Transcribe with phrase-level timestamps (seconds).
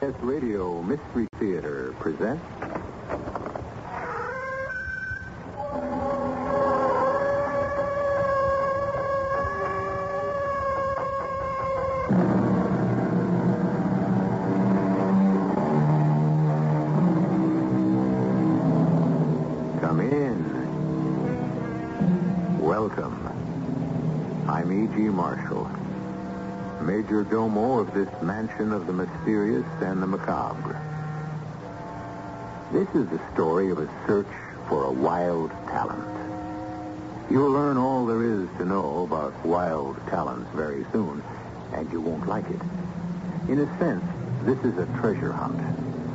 [0.00, 2.67] S Radio Mystery Theater presents.
[26.82, 30.80] Major Domo of this mansion of the mysterious and the macabre.
[32.72, 34.26] This is the story of a search
[34.68, 36.04] for a wild talent.
[37.30, 41.22] You'll learn all there is to know about wild talents very soon,
[41.72, 42.60] and you won't like it.
[43.48, 44.04] In a sense,
[44.42, 45.60] this is a treasure hunt.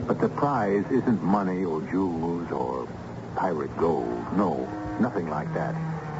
[0.07, 2.87] But the prize isn't money or jewels or
[3.35, 4.25] pirate gold.
[4.35, 4.67] No,
[4.99, 5.75] nothing like that.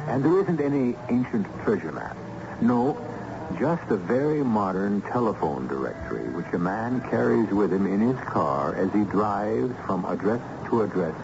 [0.08, 2.16] And there isn't any ancient treasure map.
[2.60, 2.96] No,
[3.58, 8.74] just a very modern telephone directory which a man carries with him in his car
[8.74, 11.14] as he drives from address to address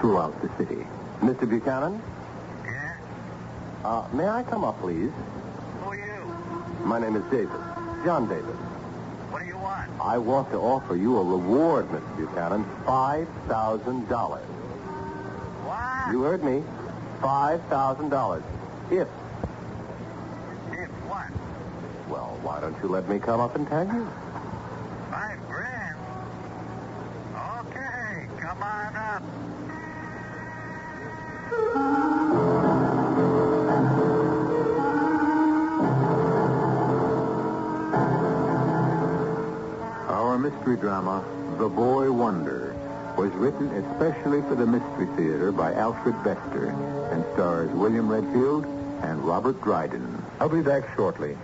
[0.00, 0.84] throughout the city.
[1.20, 1.48] Mr.
[1.48, 2.02] Buchanan?
[2.64, 2.94] Yeah?
[3.84, 5.10] Uh, may I come up, please?
[5.82, 6.84] Who are you?
[6.84, 7.50] My name is Davis.
[8.04, 8.44] John Davis.
[9.30, 9.88] What do you want?
[10.00, 12.16] I want to offer you a reward, Mr.
[12.16, 12.64] Buchanan.
[12.84, 14.40] $5,000.
[15.64, 16.12] What?
[16.12, 16.62] You heard me.
[17.20, 18.42] $5,000.
[18.90, 19.08] If,
[20.72, 21.30] If what?
[22.10, 24.08] well, why don't you let me come up and tell you?
[25.10, 25.96] Five grand?
[27.60, 29.22] Okay, come on up.
[40.08, 41.24] Our mystery drama,
[41.58, 42.74] The Boy Wonder,
[43.16, 46.70] was written especially for the Mystery Theater by Alfred Bester
[47.12, 48.64] and stars William Redfield
[49.02, 50.22] and Robert Dryden.
[50.40, 51.36] I'll be back shortly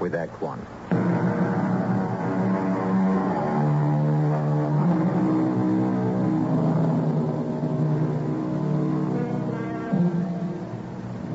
[0.00, 0.60] with Act One.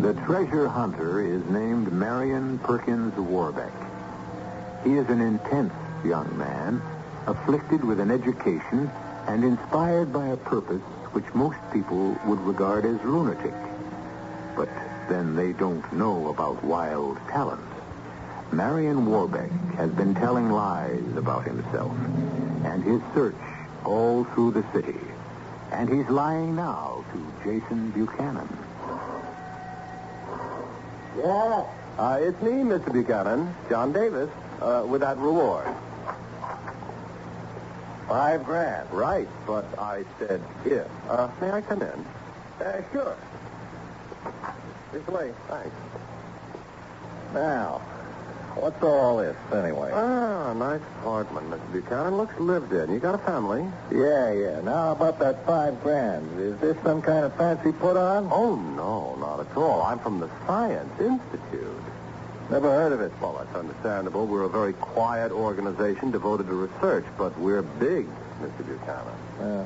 [0.02, 3.72] The treasure hunter is named Marion Perkins Warbeck.
[4.84, 5.74] He is an intense
[6.04, 6.82] young man,
[7.28, 8.90] afflicted with an education
[9.28, 10.82] and inspired by a purpose
[11.14, 13.54] which most people would regard as lunatic.
[14.56, 14.70] But
[15.08, 17.81] then they don't know about wild talents.
[18.52, 21.96] Marion Warbeck has been telling lies about himself
[22.66, 23.36] and his search
[23.86, 25.00] all through the city.
[25.72, 28.50] And he's lying now to Jason Buchanan.
[31.18, 31.66] Yeah.
[31.98, 32.92] Uh, it's me, Mr.
[32.92, 33.54] Buchanan.
[33.70, 34.30] John Davis.
[34.62, 35.68] Uh, with that reward.
[38.08, 38.92] Five grand.
[38.92, 40.88] Right, but I said if.
[41.10, 42.06] Uh, may I come in?
[42.64, 43.16] Uh, sure.
[44.92, 45.34] This way.
[45.48, 45.76] Thanks.
[47.34, 47.82] Now,
[48.56, 49.92] what's all this anyway?
[49.94, 51.72] Ah, nice apartment, Mr.
[51.72, 52.18] Buchanan.
[52.18, 52.92] Looks lived in.
[52.92, 53.66] You got a family?
[53.92, 54.62] Yeah, yeah.
[54.62, 56.40] Now about that five grand.
[56.40, 58.30] Is this some kind of fancy put on?
[58.32, 59.82] Oh, no, not at all.
[59.82, 61.68] I'm from the Science Institute.
[62.50, 63.12] Never heard of it.
[63.22, 64.28] Well, that's understandable.
[64.28, 68.08] We're a very quiet organization devoted to research, but we're big,
[68.42, 68.66] Mr.
[68.66, 69.16] Buchanan.
[69.40, 69.66] Yeah.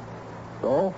[0.62, 0.94] So?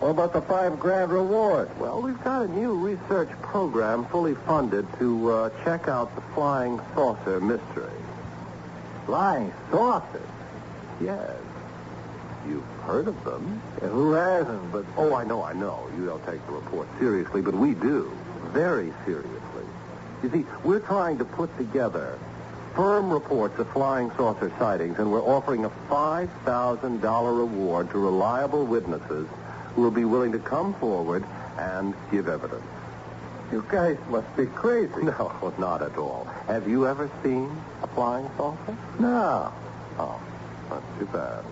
[0.00, 1.68] What about the five grand reward?
[1.80, 6.80] Well, we've got a new research program fully funded to uh, check out the flying
[6.94, 7.90] saucer mystery.
[9.06, 10.22] Flying saucers.
[11.00, 11.36] Yes.
[12.46, 13.60] You've heard of them.
[13.82, 14.70] Yeah, who hasn't?
[14.70, 15.88] But Oh, I know, I know.
[15.96, 18.16] You don't take the report seriously, but we do.
[18.52, 19.64] Very seriously.
[20.22, 22.16] You see, we're trying to put together
[22.76, 29.26] firm reports of flying saucer sightings, and we're offering a $5,000 reward to reliable witnesses
[29.78, 31.24] who will be willing to come forward
[31.56, 32.64] and give evidence.
[33.52, 34.92] you guys must be crazy.
[35.02, 36.24] No, not at all.
[36.48, 37.48] Have you ever seen
[37.84, 38.76] a flying saucer?
[38.98, 39.52] No.
[40.00, 40.20] Oh,
[40.68, 41.44] that's too bad.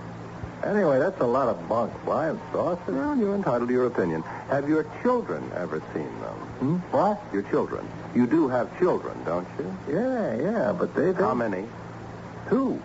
[0.65, 1.93] Anyway, that's a lot of bunk.
[2.03, 2.95] Flying saucers?
[2.97, 4.23] Well, you're entitled to your opinion.
[4.51, 6.39] Have your children ever seen them?
[6.59, 6.77] Hmm?
[6.91, 7.23] What?
[7.33, 7.87] Your children.
[8.17, 9.77] You do have children, don't you?
[9.89, 11.13] Yeah, yeah, but they...
[11.13, 11.65] they How many?
[12.49, 12.83] Two.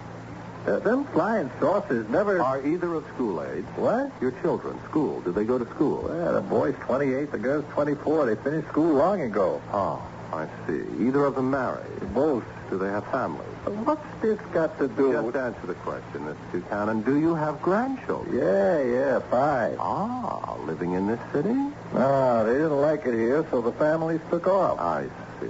[0.65, 2.39] Uh, them flying saucers never...
[2.41, 3.65] Are either of school age?
[3.75, 4.11] What?
[4.21, 5.21] Your children, school.
[5.21, 6.03] Do they go to school?
[6.03, 8.27] Well, the boy's 28, the girl's 24.
[8.27, 9.59] They finished school long ago.
[9.73, 10.01] Oh,
[10.31, 10.83] I see.
[11.07, 12.13] Either of them married?
[12.13, 12.43] Both.
[12.69, 13.47] Do they have families?
[13.83, 15.35] What's this got to do Just with...
[15.35, 16.51] answer the question, Mr.
[16.53, 17.01] Buchanan.
[17.01, 18.37] Do you have grandchildren?
[18.37, 19.77] Yeah, yeah, five.
[19.77, 21.53] Ah, living in this city?
[21.93, 24.79] No, they didn't like it here, so the families took off.
[24.79, 25.07] I
[25.41, 25.47] see.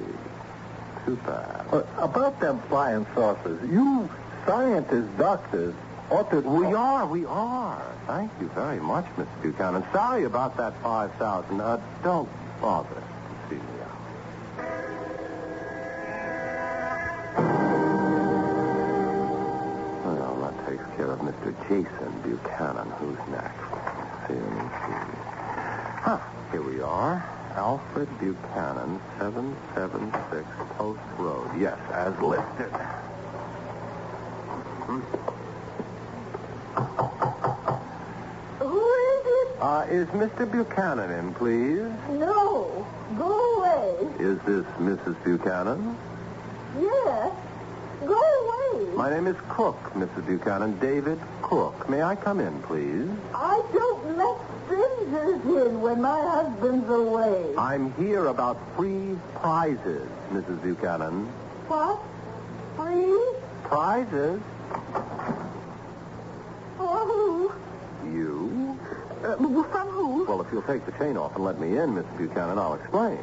[1.06, 1.66] Too bad.
[1.70, 4.10] But about them flying saucers, you
[4.46, 5.74] scientists, doctors,
[6.30, 6.42] to...
[6.42, 7.82] We are, we are.
[8.06, 9.42] Thank you very much, Mr.
[9.42, 9.84] Buchanan.
[9.94, 12.30] Sorry about that 5000 Uh, don't
[12.60, 13.02] bother to
[13.50, 14.02] see me out.
[20.06, 21.56] Well, that takes care of Mr.
[21.70, 22.90] Jason Buchanan.
[23.00, 23.64] Who's next?
[24.28, 25.18] See, let see.
[26.02, 26.20] Huh,
[26.52, 27.24] here we are.
[27.56, 30.46] Alfred Buchanan, 776
[30.78, 31.50] Post Road.
[31.58, 32.72] Yes, as listed.
[38.60, 39.48] Who is it?
[39.62, 40.50] Uh, is Mr.
[40.52, 41.92] Buchanan in, please?
[42.20, 42.86] No.
[43.18, 44.08] Go away.
[44.20, 45.16] Is this Mrs.
[45.24, 45.96] Buchanan?
[46.80, 47.32] Yes.
[48.06, 48.96] Go away.
[48.96, 50.26] My name is Cook, Mrs.
[50.26, 50.80] Buchanan.
[50.80, 51.88] David Cook.
[51.90, 53.08] May I come in, please?
[53.36, 57.54] I don't let strangers in when my husband's away.
[57.58, 60.62] I'm here about free prizes, Mrs.
[60.64, 61.26] Buchanan.
[61.68, 62.00] What?
[62.78, 63.20] Free?
[63.64, 64.42] Prizes?
[66.78, 67.52] For who?
[68.12, 68.80] You?
[69.24, 70.26] Uh, from who?
[70.26, 72.18] Well, if you'll take the chain off and let me in, Mrs.
[72.18, 73.20] Buchanan, I'll explain.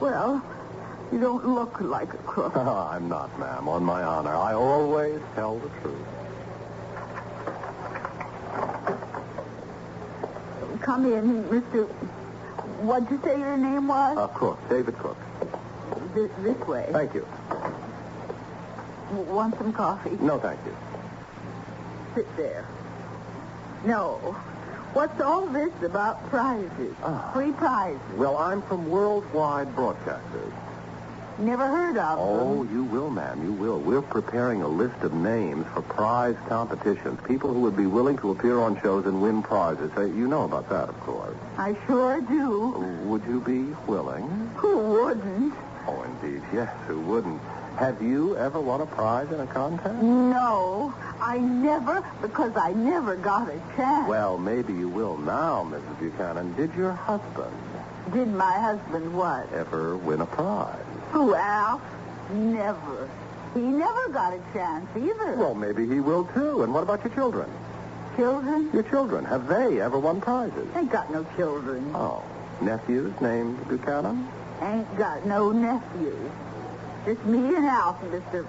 [0.00, 0.42] Well,
[1.12, 2.56] you don't look like a crook.
[2.56, 4.34] I'm not, ma'am, on my honor.
[4.34, 5.98] I always tell the truth.
[10.82, 11.88] Come in, Mr.
[12.82, 14.18] What'd you say your name was?
[14.18, 15.16] Uh, Cook, David Cook.
[16.14, 16.88] this, this way.
[16.92, 17.26] Thank you.
[19.12, 20.16] Want some coffee?
[20.20, 20.74] No, thank you.
[22.14, 22.64] Sit there.
[23.84, 24.16] No.
[24.94, 26.94] What's all this about prizes?
[27.02, 27.30] Ah.
[27.34, 28.00] Free prizes.
[28.16, 30.52] Well, I'm from Worldwide Broadcasters.
[31.38, 32.46] Never heard of Oh, them.
[32.46, 33.80] Oh, you will, ma'am, you will.
[33.80, 37.18] We're preparing a list of names for prize competitions.
[37.26, 39.90] People who would be willing to appear on shows and win prizes.
[39.96, 41.34] You know about that, of course.
[41.58, 42.68] I sure do.
[43.06, 44.28] Would you be willing?
[44.56, 45.54] Who wouldn't?
[45.88, 47.42] Oh, indeed, yes, who wouldn't?
[47.76, 50.00] Have you ever won a prize in a contest?
[50.00, 54.08] No, I never, because I never got a chance.
[54.08, 55.98] Well, maybe you will now, Mrs.
[55.98, 56.54] Buchanan.
[56.54, 57.52] Did your husband
[58.12, 59.52] Did my husband what?
[59.52, 60.78] ever win a prize?
[61.10, 61.80] Who, Al?
[62.32, 63.08] Never.
[63.54, 65.34] He never got a chance either.
[65.36, 66.62] Well, maybe he will too.
[66.62, 67.50] And what about your children?
[68.16, 68.70] children?
[68.72, 70.68] Your children, have they ever won prizes?
[70.76, 71.90] Ain't got no children.
[71.94, 72.22] Oh,
[72.60, 74.28] nephews named Buchanan?
[74.62, 76.30] Ain't got no nephews.
[77.04, 78.46] Just me and Alf, Mr.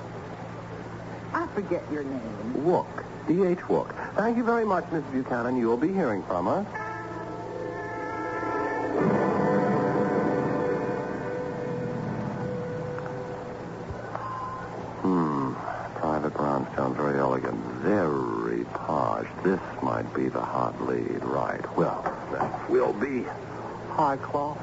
[1.33, 2.53] I forget your name.
[2.59, 3.03] Wook.
[3.27, 3.59] D.H.
[3.67, 4.15] Wook.
[4.15, 5.11] Thank you very much, Mrs.
[5.11, 5.57] Buchanan.
[5.57, 6.65] You'll be hearing from us.
[15.01, 15.53] Hmm.
[15.95, 19.27] Private Brownstone, very elegant, very posh.
[19.43, 21.75] This might be the hot lead, right?
[21.75, 22.01] Well,
[22.31, 23.25] that will be
[23.89, 24.57] high class,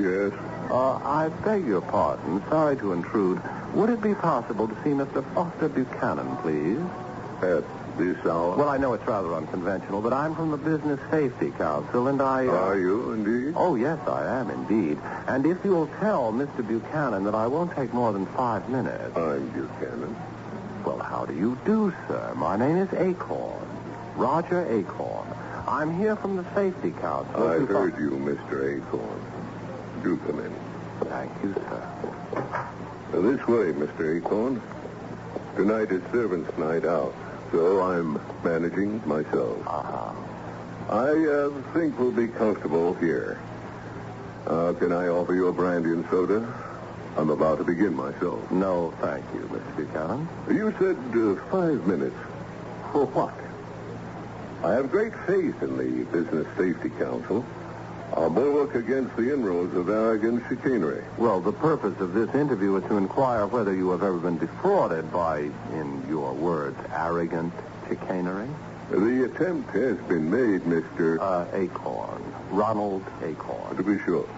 [0.00, 0.32] Yes.
[0.70, 2.42] Uh, I beg your pardon.
[2.48, 3.40] Sorry to intrude.
[3.74, 5.22] Would it be possible to see Mr.
[5.34, 6.80] Foster Buchanan, please?
[7.42, 7.64] At
[7.98, 8.56] this hour?
[8.56, 12.46] Well, I know it's rather unconventional, but I'm from the Business Safety Council, and I...
[12.46, 13.54] uh, Are you indeed?
[13.56, 14.98] Oh, yes, I am indeed.
[15.26, 16.66] And if you'll tell Mr.
[16.66, 19.16] Buchanan that I won't take more than five minutes.
[19.16, 20.16] I'm Buchanan.
[20.84, 22.32] Well, how do you do, sir?
[22.36, 23.66] My name is Acorn.
[24.16, 25.26] Roger Acorn.
[25.68, 27.48] I'm here from the Safety Council.
[27.48, 28.76] I heard you, Mr.
[28.78, 29.20] Acorn.
[30.02, 30.54] Do come in.
[31.08, 31.90] Thank you, sir.
[33.12, 34.16] Now, this way, Mr.
[34.16, 34.62] Acorn.
[35.56, 37.14] Tonight is servants' night out,
[37.52, 39.58] so I'm managing myself.
[39.66, 40.14] Uh-huh.
[40.88, 43.38] I uh, think we'll be comfortable here.
[44.46, 46.46] Uh, can I offer you a brandy and soda?
[47.16, 48.50] I'm about to begin myself.
[48.50, 49.76] No, thank you, Mr.
[49.76, 50.28] Buchanan.
[50.48, 52.16] You said uh, five minutes.
[52.92, 53.34] For what?
[54.64, 57.44] I have great faith in the Business Safety Council.
[58.14, 61.04] Our bulwark against the inroads of arrogant chicanery.
[61.16, 65.12] Well, the purpose of this interview is to inquire whether you have ever been defrauded
[65.12, 67.52] by, in your words, arrogant
[67.88, 68.48] chicanery.
[68.90, 71.18] The attempt has been made, Mr.
[71.20, 72.22] Uh, Acorn.
[72.50, 73.76] Ronald Acorn.
[73.76, 74.28] to be sure.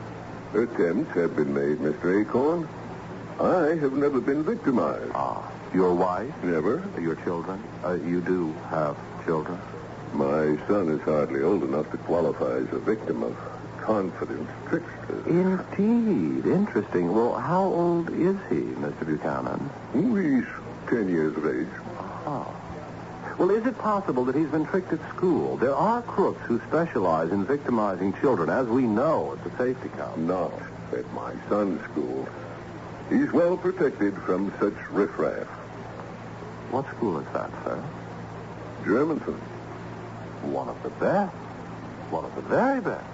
[0.52, 2.20] Attempts have been made, Mr.
[2.20, 2.68] Acorn.
[3.40, 5.10] I have never been victimized.
[5.14, 6.30] Ah, your wife?
[6.44, 6.82] Never.
[7.00, 7.62] Your children?
[7.82, 9.58] Uh, you do have children?
[10.12, 13.34] My son is hardly old enough to qualify as a victim of
[13.82, 15.26] confidence tricksters.
[15.26, 16.46] Indeed.
[16.46, 17.12] Interesting.
[17.12, 19.04] Well, how old is he, Mr.
[19.04, 19.70] Buchanan?
[19.92, 20.46] He's
[20.88, 21.68] ten years of age.
[22.24, 22.54] Oh.
[23.38, 25.56] Well, is it possible that he's been tricked at school?
[25.56, 30.22] There are crooks who specialize in victimizing children, as we know at the safety council.
[30.22, 30.52] Not
[30.92, 32.28] at my son's school.
[33.10, 35.48] He's well protected from such riffraff.
[36.70, 37.82] What school is that, sir?
[38.84, 39.38] Germanton.
[40.44, 41.34] One of the best.
[42.10, 43.11] One of the very best.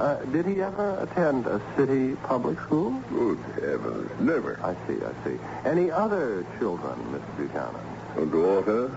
[0.00, 2.90] Uh, did he ever attend a city public school?
[3.10, 4.10] Good heavens.
[4.20, 4.58] Never.
[4.62, 5.38] I see, I see.
[5.64, 7.36] Any other children, Mr.
[7.36, 7.80] Buchanan?
[8.16, 8.90] A daughter,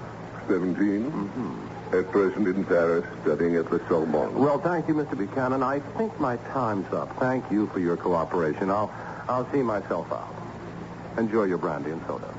[0.47, 1.11] 17.
[1.11, 1.95] Mm-hmm.
[1.95, 4.35] At present in Paris, studying at the Sorbonne.
[4.35, 5.17] Well, thank you, Mr.
[5.17, 5.63] Buchanan.
[5.63, 7.15] I think my time's up.
[7.19, 8.69] Thank you for your cooperation.
[8.69, 8.91] I'll,
[9.29, 10.33] I'll see myself out.
[11.17, 12.33] Enjoy your brandy and soda.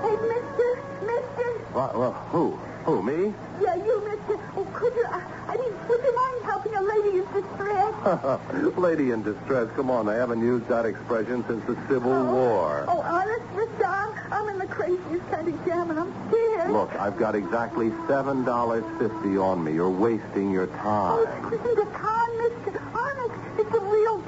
[0.00, 1.50] Hey, mister, mister.
[1.74, 2.58] What, well, who?
[2.84, 3.32] Who, me?
[3.62, 4.38] Yeah, you, mister.
[4.56, 8.76] Oh, could you, I, I mean, would you mind helping a lady in distress?
[8.76, 9.70] Lady in distress.
[9.74, 12.84] Come on, I haven't used that expression since the Civil oh, War.
[12.86, 16.72] Oh, honest, mister, I'm, I'm in the craziest kind of jam, and I'm scared.
[16.72, 19.72] Look, I've got exactly $7.50 on me.
[19.72, 21.50] You're wasting your Oh, time.
[21.50, 22.82] this isn't a con, mister.
[22.92, 24.20] Honest, it's a real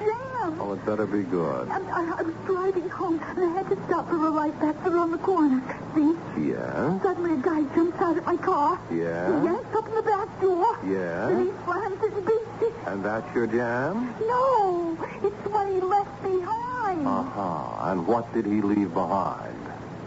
[0.61, 1.69] Oh, it better be good.
[1.69, 4.77] I, I, I was driving home, and I had to stop for a light back
[4.87, 5.61] on the corner.
[5.95, 6.15] See?
[6.51, 7.03] Yeah?
[7.03, 8.79] Suddenly a guy jumps out of my car.
[8.91, 9.41] Yeah?
[9.41, 10.79] He yanks open the back door.
[10.87, 11.27] Yeah?
[11.29, 12.75] Then he slams it and beats it.
[12.87, 14.15] And that's your jam?
[14.21, 17.07] No, it's what he left behind.
[17.07, 17.91] Uh-huh.
[17.91, 19.59] And what did he leave behind?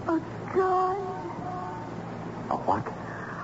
[0.08, 0.22] A
[0.56, 0.98] gun.
[2.50, 2.88] A what?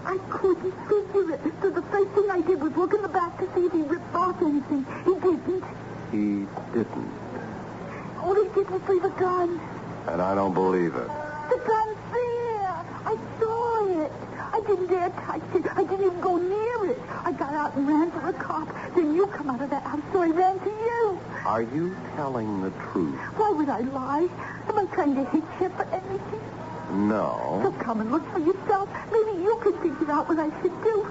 [0.05, 1.41] I couldn't figure it.
[1.61, 3.81] So the first thing I did was look in the back to see if he
[3.81, 4.85] ripped off anything.
[5.03, 5.63] He didn't.
[6.11, 7.11] He didn't.
[8.21, 9.59] All he did was leave a gun.
[10.07, 11.07] And I don't believe it.
[11.49, 12.85] The gun's there.
[13.05, 14.11] I saw it.
[14.53, 15.65] I didn't dare touch it.
[15.75, 16.99] I didn't even go near it.
[17.23, 18.67] I got out and ran for a cop.
[18.95, 21.19] Then you come out of that house, so I ran to you.
[21.45, 23.15] Are you telling the truth?
[23.35, 24.29] Why would I lie?
[24.69, 26.41] Am I trying to hit you for anything?
[27.09, 27.59] No.
[27.63, 28.89] So come and look for yourself.
[29.11, 31.05] Maybe you can figure out what I should do.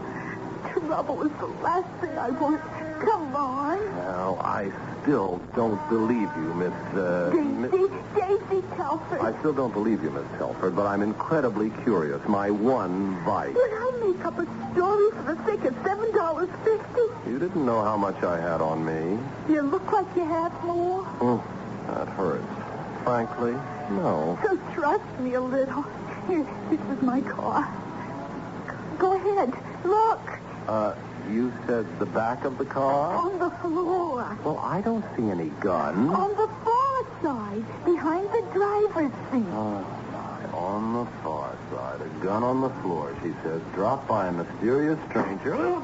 [0.70, 2.60] Trouble is the last thing I want.
[3.00, 3.78] Come on.
[3.96, 4.70] Now, I
[5.02, 6.72] still don't believe you, Miss...
[6.94, 9.20] Uh, Miss- Daisy, Daisy Telford.
[9.20, 12.20] I still don't believe you, Miss Telford, but I'm incredibly curious.
[12.28, 13.54] My one vice.
[13.54, 17.30] Would I make up a story for the sake of seven dollars fifty?
[17.30, 19.18] You didn't know how much I had on me.
[19.52, 21.06] You look like you have more.
[21.20, 21.42] Oh,
[21.88, 22.44] that hurts.
[23.04, 23.52] Frankly,
[23.96, 24.38] no.
[24.42, 25.82] So trust me a little.
[26.28, 27.68] Here, this is my car.
[28.98, 29.52] Go ahead.
[29.84, 30.33] Look.
[30.68, 30.94] Uh,
[31.30, 33.14] you said the back of the car?
[33.14, 34.38] On the floor.
[34.44, 36.08] Well, I don't see any gun.
[36.08, 37.84] On the far side.
[37.84, 39.52] Behind the driver's seat.
[39.52, 40.58] Oh, my.
[40.58, 42.00] On the far side.
[42.00, 43.60] A gun on the floor, she says.
[43.74, 45.82] Dropped by a mysterious stranger.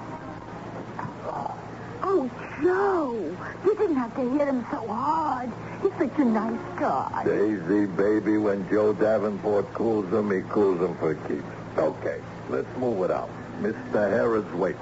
[2.03, 2.31] Oh,
[2.63, 3.37] Joe.
[3.65, 5.51] You didn't have to hit him so hard.
[5.83, 7.23] He's such a nice guy.
[7.25, 11.45] Daisy, baby, when Joe Davenport cools them, he cools them for keeps.
[11.77, 13.31] Okay, let's move it out.
[13.61, 14.11] Mr.
[14.11, 14.81] Herod's waiting.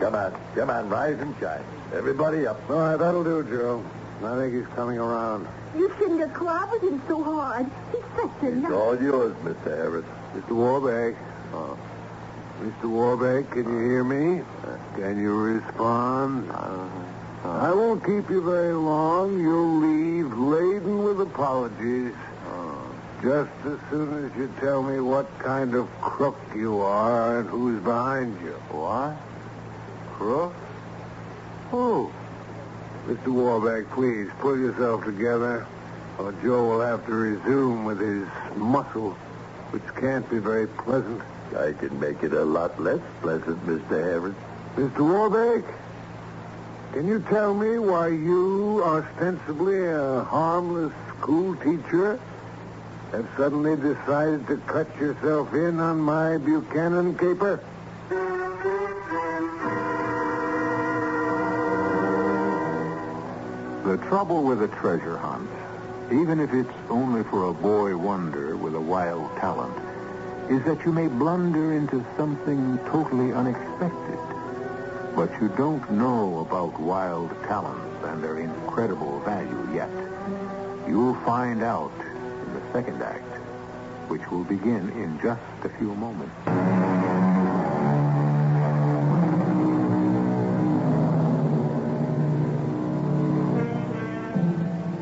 [0.00, 1.62] Come on, come on, rise and shine.
[1.94, 2.58] Everybody up.
[2.70, 3.84] All right, that'll do, Joe.
[4.24, 5.46] I think he's coming around.
[5.76, 7.66] You shouldn't have clobbered him so hard.
[7.92, 8.72] He's such a It's nice...
[8.72, 9.64] all yours, Mr.
[9.64, 10.04] Harris.
[10.34, 10.50] Mr.
[10.50, 11.16] Warbeck.
[11.54, 11.74] Uh,
[12.62, 12.84] Mr.
[12.90, 14.42] Warbeck, can you hear me?
[14.96, 16.50] Can you respond?
[16.52, 19.38] I won't keep you very long.
[19.40, 22.12] You'll leave laden with apologies.
[23.22, 27.78] Just as soon as you tell me what kind of crook you are and who's
[27.82, 28.54] behind you.
[28.70, 29.14] What?
[30.14, 30.54] Crook?
[31.70, 32.10] Who?
[33.06, 33.28] Mr.
[33.28, 35.66] Warbeck, please pull yourself together,
[36.18, 39.10] or Joe will have to resume with his muscle,
[39.70, 41.20] which can't be very pleasant.
[41.54, 44.02] I can make it a lot less pleasant, Mr.
[44.02, 44.34] Harris.
[44.76, 45.00] Mr.
[45.00, 45.64] Warbeck,
[46.94, 52.18] can you tell me why you, ostensibly a harmless school teacher,
[53.12, 57.60] have suddenly decided to cut yourself in on my Buchanan caper?
[63.84, 65.50] The trouble with a treasure hunt,
[66.12, 69.76] even if it's only for a boy wonder with a wild talent,
[70.48, 74.18] is that you may blunder into something totally unexpected.
[75.16, 79.90] But you don't know about wild talents and their incredible value yet.
[80.86, 81.92] You'll find out
[82.72, 83.24] second act,
[84.08, 86.34] which will begin in just a few moments.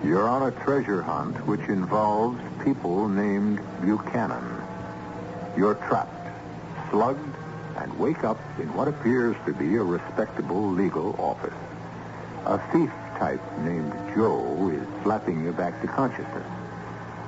[0.04, 4.62] You're on a treasure hunt which involves people named Buchanan.
[5.56, 6.28] You're trapped,
[6.90, 7.34] slugged,
[7.76, 11.54] and wake up in what appears to be a respectable legal office.
[12.46, 16.57] A thief type named Joe is slapping you back to consciousness.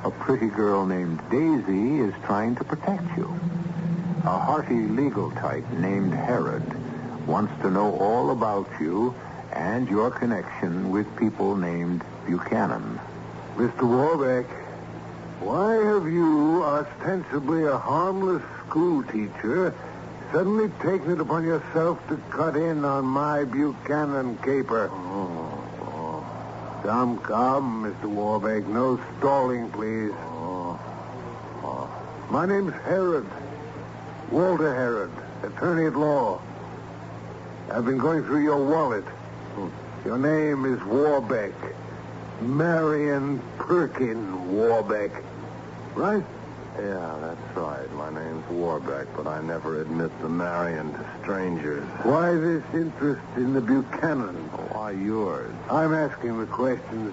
[0.02, 3.28] A pretty girl named Daisy is trying to protect you.
[4.24, 6.62] A hearty legal type named Herod
[7.26, 9.14] wants to know all about you
[9.52, 12.98] and your connection with people named Buchanan.
[13.56, 13.82] Mr.
[13.82, 14.46] Warbeck,
[15.40, 19.74] why have you, ostensibly a harmless school teacher,
[20.32, 24.88] suddenly taken it upon yourself to cut in on my Buchanan caper?
[24.90, 25.39] Oh.
[26.82, 28.06] Come, come, Mr.
[28.08, 28.66] Warbeck.
[28.66, 30.12] No stalling, please.
[30.12, 30.80] Oh.
[31.62, 31.90] Oh.
[32.30, 33.26] My name's Herod.
[34.30, 35.10] Walter Herod,
[35.42, 36.40] attorney at law.
[37.70, 39.04] I've been going through your wallet.
[39.04, 39.68] Hmm.
[40.06, 41.52] Your name is Warbeck.
[42.40, 45.10] Marion Perkin Warbeck.
[45.94, 46.24] Right?
[46.78, 47.92] Yeah, that's right.
[47.94, 51.84] My name's Warbeck, but I never admit the Marion to strangers.
[52.04, 54.36] Why this interest in the Buchanan?
[54.70, 55.50] Why yours?
[55.68, 57.12] I'm asking the questions.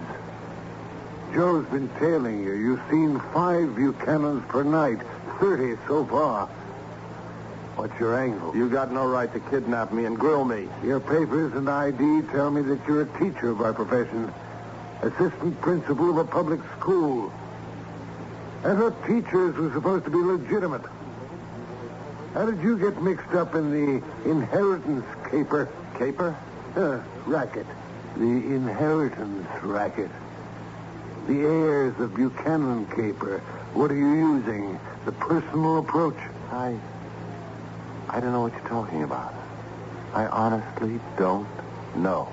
[1.33, 2.53] Joe's been tailing you.
[2.53, 4.99] You've seen five Buchanans per night,
[5.39, 6.47] 30 so far.
[7.75, 8.55] What's your angle?
[8.55, 10.67] You got no right to kidnap me and grill me.
[10.83, 14.31] Your papers and ID tell me that you're a teacher by profession,
[15.01, 17.31] assistant principal of a public school.
[18.63, 20.81] I thought teachers were supposed to be legitimate.
[22.33, 25.69] How did you get mixed up in the inheritance caper?
[25.97, 26.35] Caper?
[26.75, 27.65] Uh, racket.
[28.15, 30.11] The inheritance racket.
[31.27, 33.39] The heirs of Buchanan caper.
[33.73, 34.79] What are you using?
[35.05, 36.17] The personal approach?
[36.51, 36.77] I.
[38.09, 39.33] I don't know what you're talking about.
[40.13, 41.47] I honestly don't
[41.95, 42.27] know.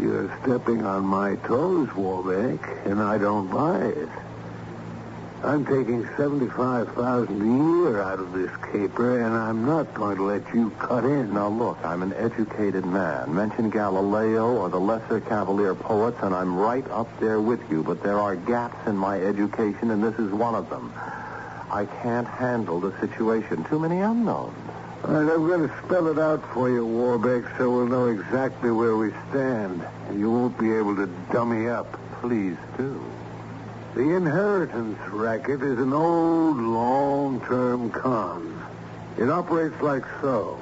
[0.00, 4.08] You're stepping on my toes, Warbeck, and I don't buy it.
[5.42, 10.52] I'm taking 75000 a year out of this caper, and I'm not going to let
[10.52, 11.32] you cut in.
[11.32, 13.32] Now, look, I'm an educated man.
[13.32, 17.84] Mention Galileo or the lesser Cavalier poets, and I'm right up there with you.
[17.84, 20.92] But there are gaps in my education, and this is one of them.
[21.70, 23.62] I can't handle the situation.
[23.64, 24.56] Too many unknowns.
[25.04, 28.72] All right, I'm going to spell it out for you, Warbeck, so we'll know exactly
[28.72, 29.86] where we stand.
[30.12, 31.96] You won't be able to dummy up.
[32.20, 33.00] Please do.
[33.94, 38.62] The inheritance racket is an old, long-term con.
[39.16, 40.58] It operates like so.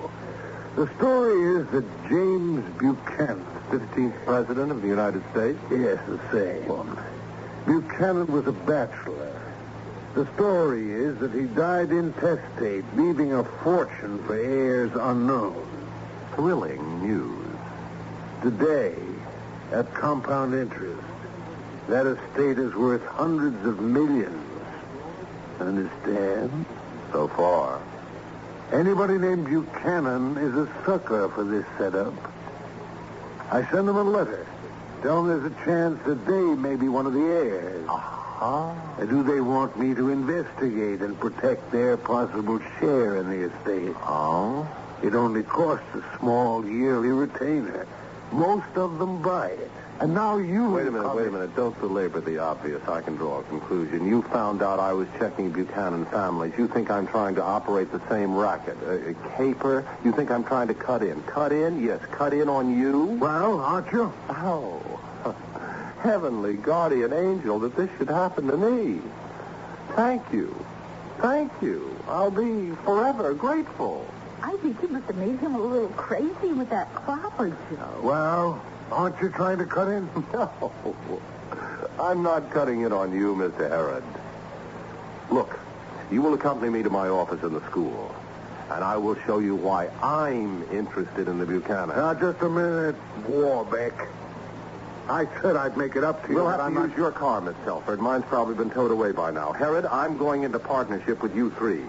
[0.77, 5.59] The story is that James Buchanan, 15th President of the United States?
[5.71, 6.97] yes, the same, One.
[7.67, 9.33] Buchanan was a bachelor.
[10.15, 15.67] The story is that he died intestate, leaving a fortune for heirs unknown.
[16.35, 17.57] Thrilling news.
[18.43, 18.95] Today,
[19.73, 21.03] at compound interest,
[21.89, 24.43] that estate is worth hundreds of millions.
[25.61, 26.67] Understand?
[27.13, 27.81] So far.
[28.73, 32.13] Anybody named Buchanan is a sucker for this setup.
[33.51, 34.47] I send them a letter.
[35.03, 37.89] Tell them there's a chance that they may be one of the heirs.
[37.89, 38.75] Uh-huh.
[38.99, 43.95] And do they want me to investigate and protect their possible share in the estate?
[44.03, 44.69] Oh?
[45.03, 47.87] It only costs a small yearly retainer.
[48.33, 49.71] Most of them buy it.
[49.99, 50.71] And now you...
[50.71, 51.57] Wait a minute, wait a minute.
[51.57, 52.87] Don't belabor the obvious.
[52.87, 54.07] I can draw a conclusion.
[54.07, 56.53] You found out I was checking Buchanan families.
[56.59, 58.77] You think I'm trying to operate the same racket.
[58.83, 59.87] A, a caper?
[60.05, 61.23] You think I'm trying to cut in.
[61.23, 61.83] Cut in?
[61.83, 63.07] Yes, cut in on you?
[63.21, 64.13] Well, aren't you?
[64.29, 64.83] Oh,
[66.03, 69.01] heavenly guardian angel that this should happen to me.
[69.95, 70.55] Thank you.
[71.21, 71.97] Thank you.
[72.07, 74.07] I'll be forever grateful.
[74.43, 78.01] I think you must have made him a little crazy with that clapper, Joe.
[78.03, 80.09] Well, aren't you trying to cut in?
[80.33, 80.51] No.
[81.99, 83.71] I'm not cutting in on you, Mr.
[83.71, 84.05] Herod.
[85.31, 85.59] Look,
[86.11, 88.15] you will accompany me to my office in the school,
[88.71, 91.97] and I will show you why I'm interested in the Buchanan.
[91.97, 92.97] Now, just a minute,
[93.29, 93.95] Warbeck.
[95.09, 96.35] I said I'd make it up to you.
[96.35, 96.89] We'll have I'm to not...
[96.91, 98.01] use your car, Miss Telford.
[98.01, 99.53] Mine's probably been towed away by now.
[99.53, 101.85] Herod, I'm going into partnership with you three.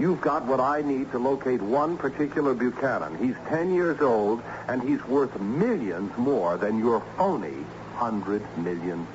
[0.00, 3.18] You've got what I need to locate one particular Buchanan.
[3.18, 7.66] He's 10 years old, and he's worth millions more than your phony
[7.98, 9.06] $100 million.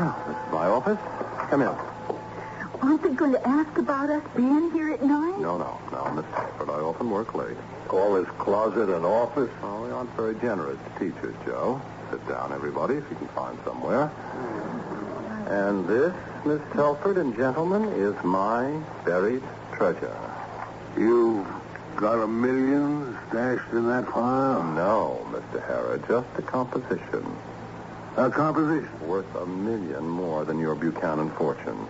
[0.00, 0.98] This is my office.
[1.48, 1.68] Come in.
[2.82, 5.38] Aren't they going to ask about us being here at night?
[5.38, 6.70] No, no, no, Miss Telford.
[6.70, 7.56] I often work late.
[7.86, 9.50] Call this closet an office?
[9.62, 11.80] Oh, we aren't very generous teachers, Joe.
[12.10, 14.10] Sit down, everybody, if you can find somewhere.
[15.48, 19.42] And this, Miss Telford and gentlemen, is my buried
[19.74, 20.16] treasure.
[20.96, 21.46] You've
[21.96, 24.62] got a million stashed in that file?
[24.74, 25.64] No, Mr.
[25.66, 27.24] Herod, just a composition.
[28.16, 28.88] A composition?
[29.06, 31.86] Worth a million more than your Buchanan fortune.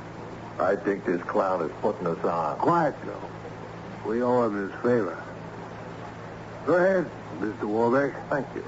[0.58, 2.58] I think this clown is putting us on.
[2.58, 3.20] Quiet, Joe.
[4.06, 5.22] We owe him his favor.
[6.66, 7.64] Go ahead, Mr.
[7.64, 8.14] Warbeck.
[8.28, 8.64] Thank you.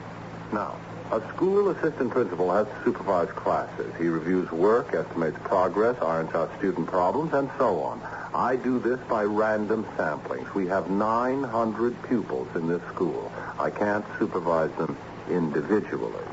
[0.52, 0.76] Now,
[1.10, 3.92] a school assistant principal has to supervise classes.
[3.98, 8.00] He reviews work, estimates progress, irons out student problems, and so on.
[8.34, 10.54] I do this by random samplings.
[10.54, 13.30] We have 900 pupils in this school.
[13.58, 14.96] I can't supervise them
[15.28, 16.24] individually.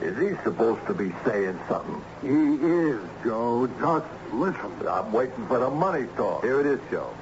[0.00, 2.02] Is he supposed to be saying something?
[2.22, 3.68] He is, Joe.
[3.78, 4.72] Just listen.
[4.88, 6.42] I'm waiting for the money talk.
[6.42, 7.14] Here it is, Joe.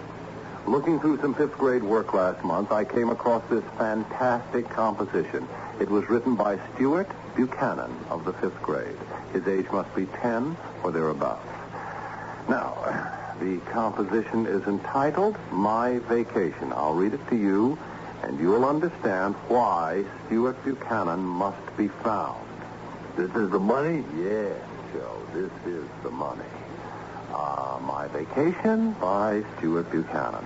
[0.66, 5.48] Looking through some fifth grade work last month, I came across this fantastic composition.
[5.80, 8.98] It was written by Stuart Buchanan of the fifth grade.
[9.32, 11.48] His age must be 10 or thereabouts.
[12.50, 12.74] Now,
[13.40, 16.70] the composition is entitled My Vacation.
[16.74, 17.78] I'll read it to you,
[18.22, 22.46] and you'll understand why Stuart Buchanan must be found.
[23.16, 24.04] This is the money?
[24.18, 24.60] Yes,
[24.92, 26.44] Joe, this is the money.
[27.32, 30.44] Uh, My Vacation by Stuart Buchanan.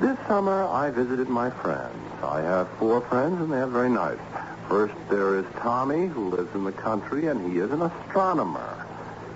[0.00, 1.94] This summer, I visited my friends.
[2.24, 4.18] I have four friends, and they're very nice.
[4.68, 8.86] First, there is Tommy, who lives in the country, and he is an astronomer.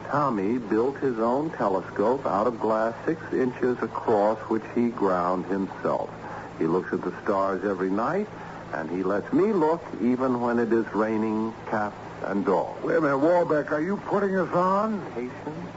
[0.08, 6.10] Tommy built his own telescope out of glass six inches across, which he ground himself.
[6.58, 8.26] He looks at the stars every night,
[8.72, 12.82] and he lets me look even when it is raining cats and dogs.
[12.82, 15.00] Wait a minute, Warbeck, are you putting us on?
[15.12, 15.68] Patience?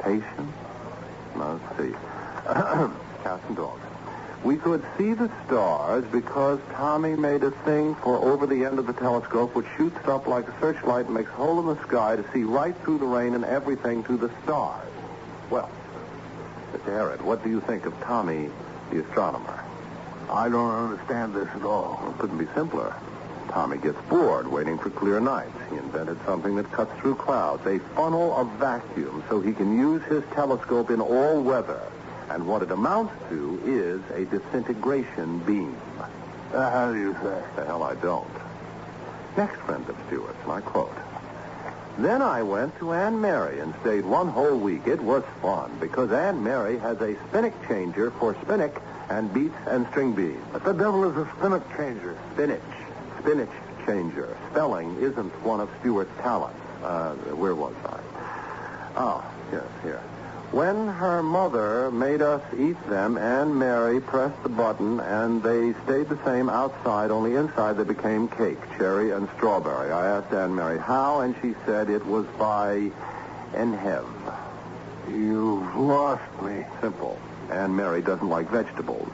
[0.00, 0.52] Patience?
[1.34, 1.92] Let's see.
[3.24, 3.89] Cats and dogs.
[4.42, 8.86] We could see the stars because Tommy made a thing for over the end of
[8.86, 12.16] the telescope which shoots up like a searchlight and makes a hole in the sky
[12.16, 14.88] to see right through the rain and everything to the stars.
[15.50, 15.68] Well,
[16.72, 16.86] Mr.
[16.86, 18.48] Herod, what do you think of Tommy,
[18.90, 19.62] the astronomer?
[20.30, 21.98] I don't understand this at all.
[22.00, 22.94] Well, it couldn't be simpler.
[23.48, 25.56] Tommy gets bored waiting for clear nights.
[25.70, 30.02] He invented something that cuts through clouds, a funnel of vacuum, so he can use
[30.04, 31.80] his telescope in all weather.
[32.30, 35.76] And what it amounts to is a disintegration beam.
[36.54, 37.42] Uh, how do you say?
[37.56, 38.30] The hell I don't.
[39.36, 40.94] Next friend of Stewart's, I quote.
[41.98, 44.86] Then I went to Anne Mary and stayed one whole week.
[44.86, 48.74] It was fun because Anne Mary has a spinach changer for spinach
[49.08, 50.42] and beets and string beans.
[50.52, 52.16] What the devil is a spinach changer?
[52.34, 52.60] Spinach.
[53.20, 53.50] Spinach
[53.84, 54.36] changer.
[54.50, 56.58] Spelling isn't one of Stewart's talents.
[56.82, 58.00] Uh, where was I?
[58.96, 60.02] Oh, yes, here.
[60.52, 66.08] When her mother made us eat them, Anne Mary pressed the button, and they stayed
[66.08, 69.92] the same outside, only inside they became cake, cherry and strawberry.
[69.92, 72.90] I asked Anne Mary how, and she said it was by
[73.52, 74.04] Enhev.
[75.08, 76.64] You've lost me.
[76.80, 77.16] Simple.
[77.52, 79.08] Anne Mary doesn't like vegetables.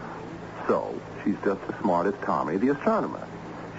[0.66, 3.28] So, she's just as smart as Tommy, the astronomer.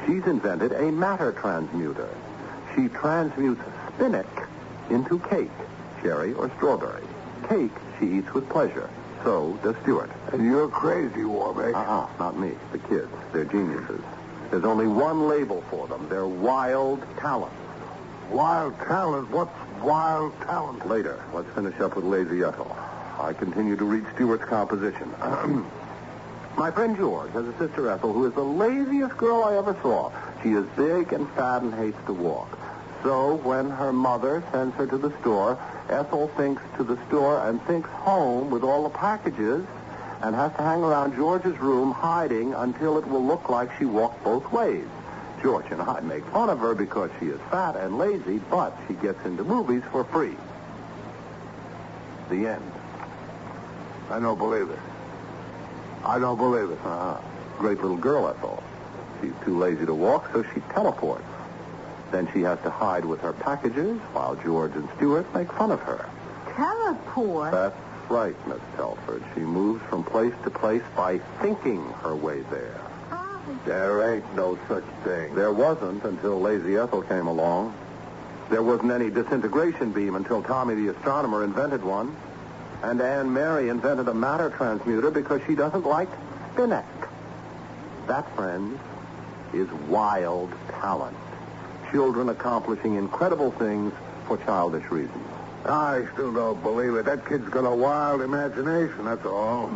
[0.05, 2.09] She's invented a matter transmuter.
[2.75, 3.61] She transmutes
[3.95, 4.27] spinach
[4.91, 5.49] into cake,
[6.03, 7.03] cherry or strawberry.
[7.49, 8.89] Cake she eats with pleasure.
[9.23, 10.09] So does Stewart.
[10.31, 11.75] And you're crazy, Warbeck.
[11.75, 12.51] Uh-uh, not me.
[12.71, 13.11] The kids.
[13.33, 14.01] They're geniuses.
[14.51, 16.07] There's only one label for them.
[16.09, 17.55] They're wild talents.
[18.29, 19.29] Wild talent?
[19.31, 20.87] What's wild talent?
[20.87, 22.75] Later, let's finish up with Lazy Ethel.
[23.19, 25.09] I continue to read Stewart's composition.
[26.57, 30.11] My friend George has a sister Ethel who is the laziest girl I ever saw.
[30.41, 32.57] She is big and fat and hates to walk.
[33.03, 37.61] So when her mother sends her to the store, Ethel thinks to the store and
[37.63, 39.65] thinks home with all the packages
[40.21, 44.23] and has to hang around George's room hiding until it will look like she walked
[44.23, 44.85] both ways.
[45.41, 48.95] George and I make fun of her because she is fat and lazy, but she
[48.95, 50.35] gets into movies for free.
[52.29, 52.71] The end.
[54.09, 54.79] I don't believe it.
[56.03, 56.79] I don't believe it.
[56.83, 57.21] Ah,
[57.57, 58.63] great little girl, Ethel.
[59.21, 61.23] She's too lazy to walk, so she teleports.
[62.11, 65.81] Then she has to hide with her packages while George and Stewart make fun of
[65.81, 66.07] her.
[66.55, 67.51] Teleport?
[67.51, 69.23] That's right, Miss Telford.
[69.35, 72.79] She moves from place to place by thinking her way there.
[73.11, 75.35] Oh, There ain't no such thing.
[75.35, 77.75] There wasn't until Lazy Ethel came along.
[78.49, 82.15] There wasn't any disintegration beam until Tommy the astronomer invented one.
[82.83, 86.09] And Anne Mary invented a matter transmuter because she doesn't like
[86.53, 86.85] spinach.
[88.07, 88.79] That, friends,
[89.53, 91.17] is wild talent.
[91.91, 93.93] Children accomplishing incredible things
[94.27, 95.23] for childish reasons.
[95.65, 97.05] I still don't believe it.
[97.05, 99.69] That kid's got a wild imagination, that's all.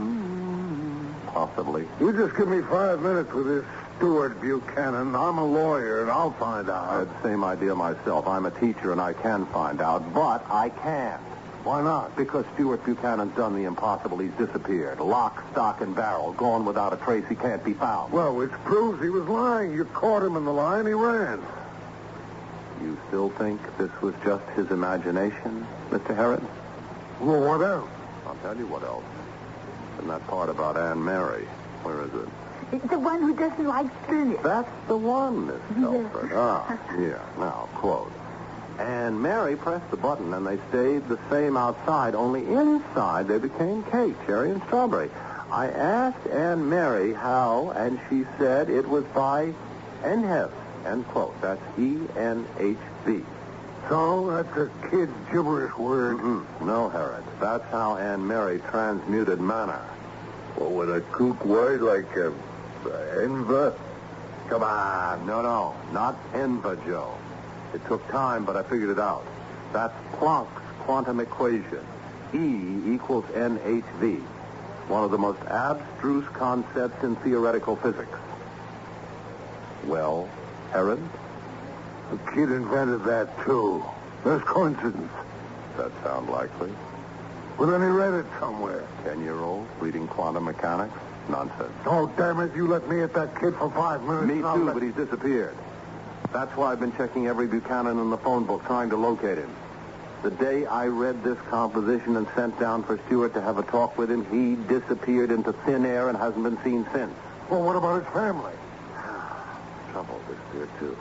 [1.27, 1.87] Possibly.
[1.99, 3.65] You just give me five minutes with this
[3.97, 5.15] Stuart Buchanan.
[5.15, 6.89] I'm a lawyer, and I'll find out.
[6.89, 8.27] I had the same idea myself.
[8.27, 11.21] I'm a teacher and I can find out, but I can't.
[11.63, 12.15] Why not?
[12.17, 14.17] Because Stuart Buchanan's done the impossible.
[14.17, 14.99] He's disappeared.
[14.99, 16.33] Lock, stock, and barrel.
[16.33, 17.23] Gone without a trace.
[17.29, 18.11] He can't be found.
[18.11, 19.71] Well, which proves he was lying.
[19.71, 21.39] You caught him in the lie, and he ran.
[22.83, 26.15] You still think this was just his imagination, Mr.
[26.15, 26.41] Herod?
[27.19, 27.89] Well, what else?
[28.25, 29.03] I'll tell you what else.
[29.99, 31.45] And that part about Anne Mary.
[31.83, 32.29] Where is it?
[32.71, 34.41] it's the one who doesn't like spinach.
[34.43, 36.31] That's the one, Miss Yes.
[36.33, 37.21] Ah, here.
[37.37, 38.11] Now, quote.
[38.79, 43.83] Anne Mary pressed the button, and they stayed the same outside, only inside they became
[43.83, 45.09] cake, cherry, and strawberry.
[45.51, 49.53] I asked Anne Mary how, and she said it was by
[50.01, 50.49] Enhev,
[50.85, 51.39] end quote.
[51.41, 53.23] That's E E-N-H-V.
[53.89, 56.17] So, that's a kid's gibberish word.
[56.17, 56.61] Mm-mm.
[56.61, 57.23] No, Herod.
[57.39, 59.81] That's how Anne Mary transmuted manna.
[60.57, 62.31] Or with a kook word like uh,
[63.17, 63.75] enva?
[64.49, 65.25] Come on.
[65.25, 65.75] No, no.
[65.93, 67.17] Not ENVA, Joe.
[67.73, 69.25] It took time, but I figured it out.
[69.71, 71.85] That's Planck's quantum equation.
[72.33, 74.21] E equals NHV.
[74.89, 78.17] One of the most abstruse concepts in theoretical physics.
[79.85, 80.29] Well,
[80.71, 80.99] Herod?
[82.11, 83.83] The kid invented that, too.
[84.23, 85.11] There's coincidence.
[85.77, 86.71] That sound likely?
[87.57, 88.85] Well, then he read it somewhere.
[89.03, 90.93] Ten-year-old reading quantum mechanics?
[91.29, 91.71] Nonsense.
[91.85, 94.25] Oh, damn it, you let me hit that kid for five minutes.
[94.27, 95.55] Me too, let- but he's disappeared.
[96.33, 99.49] That's why I've been checking every Buchanan in the phone book, trying to locate him.
[100.23, 103.97] The day I read this composition and sent down for Stewart to have a talk
[103.97, 107.11] with him, he disappeared into thin air and hasn't been seen since.
[107.49, 108.53] Well, what about his family?
[109.91, 110.97] Trouble disappeared too.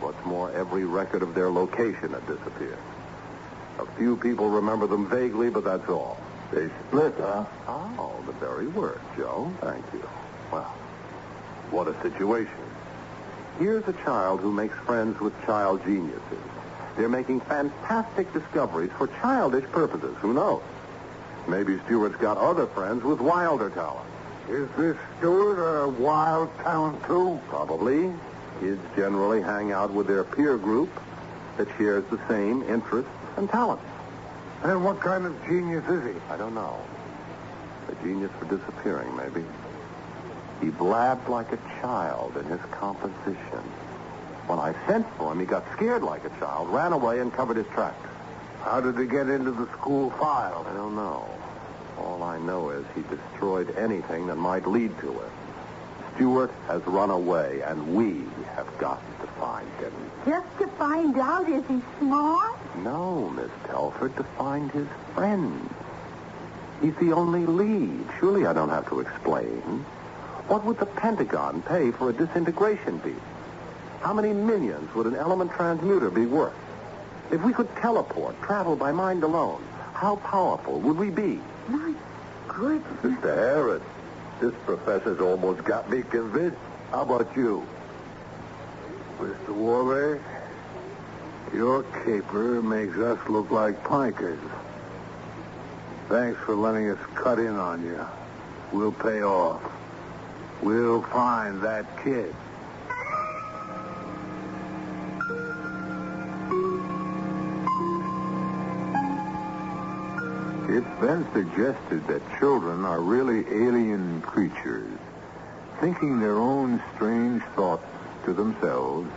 [0.00, 2.78] What's more, every record of their location had disappeared.
[3.78, 6.18] A few people remember them vaguely, but that's all.
[6.52, 7.44] They split, huh?
[7.66, 9.52] Oh, the very word, Joe.
[9.60, 10.08] Thank you.
[10.50, 10.74] Well,
[11.70, 12.52] what a situation.
[13.58, 16.22] Here's a child who makes friends with child geniuses.
[16.96, 20.16] They're making fantastic discoveries for childish purposes.
[20.20, 20.62] Who knows?
[21.46, 24.07] Maybe Stewart's got other friends with wilder talent.
[24.48, 27.38] Is this Stewart a wild talent, too?
[27.48, 28.12] Probably.
[28.60, 30.88] Kids generally hang out with their peer group
[31.58, 33.84] that shares the same interests and talents.
[34.62, 36.20] And what kind of genius is he?
[36.30, 36.80] I don't know.
[37.88, 39.44] A genius for disappearing, maybe.
[40.62, 43.62] He blabbed like a child in his composition.
[44.46, 47.58] When I sent for him, he got scared like a child, ran away, and covered
[47.58, 48.08] his tracks.
[48.62, 50.66] How did he get into the school file?
[50.68, 51.28] I don't know.
[51.98, 55.30] All I know is he destroyed anything that might lead to it.
[56.14, 59.92] Stewart has run away, and we have got to find him.
[60.26, 62.58] Just to find out is he smart?
[62.82, 65.70] No, Miss Telford, to find his friends.
[66.80, 68.04] He's the only lead.
[68.18, 69.84] Surely I don't have to explain.
[70.48, 73.20] What would the Pentagon pay for a disintegration beam?
[74.00, 76.54] How many millions would an element transmuter be worth?
[77.30, 81.40] If we could teleport, travel by mind alone, how powerful would we be?
[81.68, 81.94] My
[82.48, 83.00] goodness.
[83.02, 83.36] Mr.
[83.36, 83.82] Harris,
[84.40, 86.56] this professor's almost got me convinced.
[86.90, 87.66] How about you?
[89.18, 89.48] Mr.
[89.50, 90.20] Warbeck,
[91.52, 94.38] your caper makes us look like pikers.
[96.08, 98.06] Thanks for letting us cut in on you.
[98.72, 99.60] We'll pay off.
[100.62, 102.34] We'll find that kid.
[110.78, 114.96] It's been suggested that children are really alien creatures,
[115.80, 117.84] thinking their own strange thoughts
[118.24, 119.10] to themselves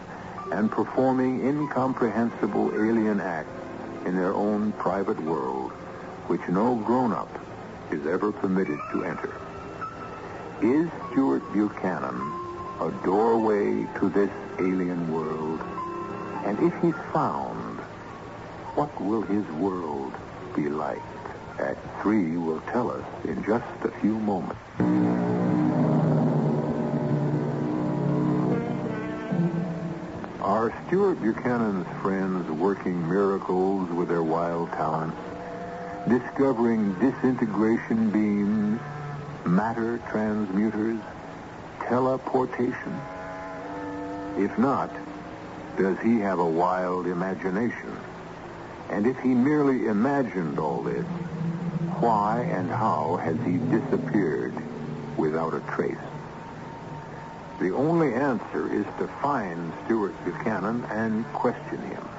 [0.52, 3.62] and performing incomprehensible alien acts
[4.08, 5.70] in their own private world,
[6.26, 7.30] which no grown-up
[7.92, 9.32] is ever permitted to enter.
[10.64, 12.20] Is Stuart Buchanan
[12.80, 15.60] a doorway to this alien world?
[16.44, 17.82] And if he's found,
[18.74, 20.12] what will his world
[20.56, 21.04] be like?
[21.60, 24.56] Act 3 will tell us in just a few moments.
[30.42, 35.18] Are Stuart Buchanan's friends working miracles with their wild talents?
[36.08, 38.80] Discovering disintegration beams,
[39.46, 41.00] matter transmuters,
[41.88, 43.00] teleportation?
[44.38, 44.92] If not,
[45.78, 47.98] does he have a wild imagination?
[48.90, 51.06] And if he merely imagined all this,
[52.02, 54.54] why and how has he disappeared
[55.18, 55.96] without a trace?
[57.60, 62.10] The only answer is to find Stuart Buchanan and question him.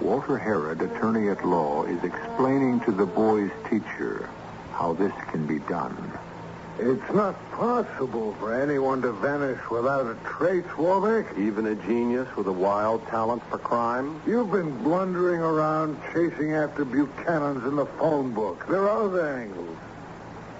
[0.00, 4.30] Walter Herod, attorney at law, is explaining to the boy's teacher
[4.72, 6.18] how this can be done.
[6.78, 11.38] It's not possible for anyone to vanish without a trace, Warbeck.
[11.38, 14.20] Even a genius with a wild talent for crime?
[14.26, 18.66] You've been blundering around chasing after Buchanan's in the phone book.
[18.68, 19.76] There are other angles.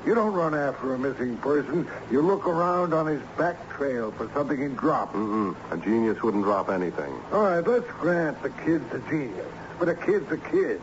[0.04, 1.88] You don't run after a missing person.
[2.10, 5.14] You look around on his back trail for something he dropped.
[5.14, 5.56] Mm-mm.
[5.70, 7.12] A genius wouldn't drop anything.
[7.32, 9.46] All right, let's grant the kid's a genius.
[9.78, 10.80] But a kid's a kid.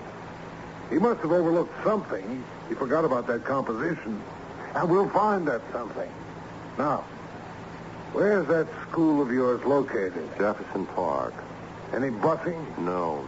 [0.90, 2.44] He must have overlooked something.
[2.68, 4.22] He forgot about that composition.
[4.76, 6.10] And we'll find that something.
[6.78, 7.04] Now,
[8.14, 10.30] where's that school of yours located?
[10.38, 11.34] Jefferson Park.
[11.94, 12.78] Any busing?
[12.80, 13.28] No.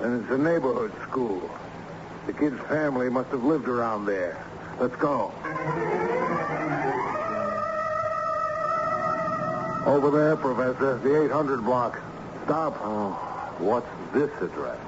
[0.00, 1.50] And it's a neighborhood school.
[2.26, 4.44] The kid's family must have lived around there.
[4.78, 5.32] Let's go.
[9.86, 10.98] Over there, Professor.
[10.98, 11.98] The 800 block.
[12.44, 12.76] Stop.
[12.82, 13.12] Oh,
[13.58, 14.78] what's this address?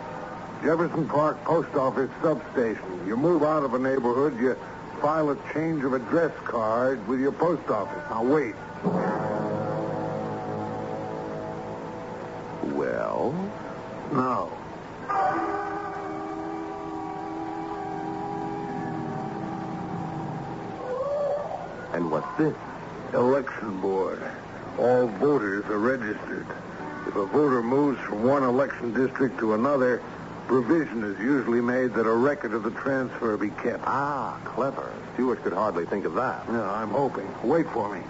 [0.62, 3.07] Jefferson Park Post Office substation.
[3.07, 4.57] You move out of a neighborhood, you
[5.05, 8.03] file a change of address card with your post office.
[8.09, 8.55] Now, wait.
[12.75, 13.35] Well?
[14.14, 14.51] No.
[21.93, 22.55] And what's this?
[23.12, 24.23] Election board.
[24.79, 26.47] All voters are registered.
[27.07, 30.01] If a voter moves from one election district to another,
[30.46, 33.83] provision is usually made that a record of the transfer be kept.
[33.87, 34.92] Ah, clever.
[35.14, 36.48] Stewart could hardly think of that.
[36.50, 37.28] No, I'm hoping.
[37.42, 38.02] Wait for me.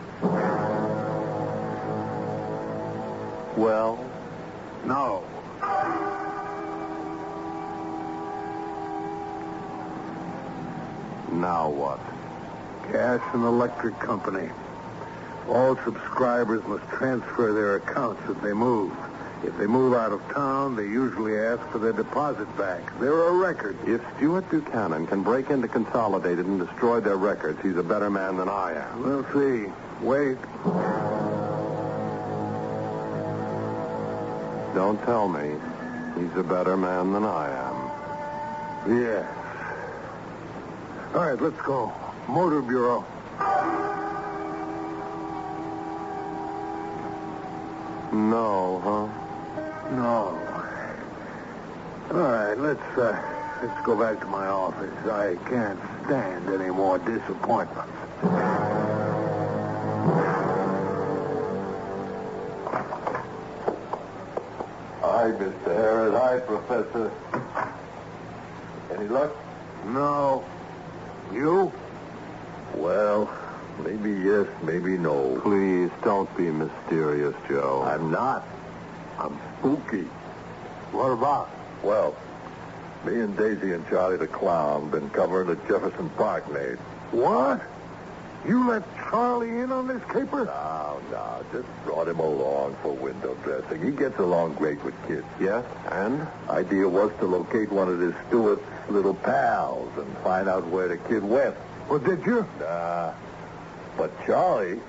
[3.57, 4.05] Well?
[4.85, 5.23] No.
[11.33, 12.01] Now what?
[12.91, 14.49] Gas and Electric Company.
[15.49, 18.93] All subscribers must transfer their accounts if they move.
[19.47, 22.99] If they move out of town, they usually ask for their deposit back.
[22.99, 23.77] They're a record.
[23.87, 28.37] If Stuart Buchanan can break into Consolidated and destroy their records, he's a better man
[28.39, 29.03] than I am.
[29.03, 29.71] We'll see.
[30.01, 30.39] Wait.
[34.75, 35.55] Don't tell me
[36.17, 37.49] he's a better man than I
[38.87, 38.99] am.
[38.99, 39.27] Yes.
[41.15, 41.93] All right, let's go.
[42.29, 43.05] Motor Bureau.
[48.13, 49.24] No, huh?
[49.91, 50.41] No.
[52.11, 53.21] All right, let's uh,
[53.63, 54.95] let's go back to my office.
[55.07, 57.93] I can't stand any more disappointments.
[65.01, 65.65] Hi, Mr.
[65.65, 66.15] Harris.
[66.15, 67.11] Hi, Professor.
[68.97, 69.33] Any luck?
[69.87, 70.45] No.
[71.33, 71.73] You?
[72.75, 73.31] Well,
[73.83, 75.41] maybe yes, maybe no.
[75.43, 77.83] Please don't be mysterious, Joe.
[77.87, 78.47] I'm not.
[79.19, 80.07] I'm spooky.
[80.93, 81.51] What about?
[81.83, 82.17] Well,
[83.05, 86.79] me and Daisy and Charlie the Clown been covering the Jefferson Park maid.
[87.11, 87.61] What?
[88.47, 90.45] You let Charlie in on this caper?
[90.45, 93.83] No, no, just brought him along for window dressing.
[93.83, 95.25] He gets along great with kids.
[95.41, 96.27] Yes, and?
[96.51, 100.99] Idea was to locate one of his Stewart's little pals and find out where the
[100.99, 101.57] kid went.
[101.89, 102.47] Well, did you?
[102.61, 103.13] Nah.
[103.97, 104.81] But Charlie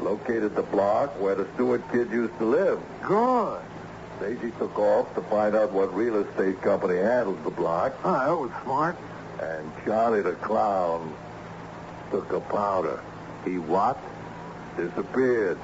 [0.00, 2.80] located the block where the Stewart kid used to live.
[3.02, 3.60] Good.
[4.20, 7.94] Daisy took off to find out what real estate company handled the block.
[8.04, 8.96] Ah, that was smart.
[9.42, 11.14] And Charlie the clown
[12.10, 13.00] took a powder.
[13.44, 13.98] He what?
[14.76, 15.58] Disappeared.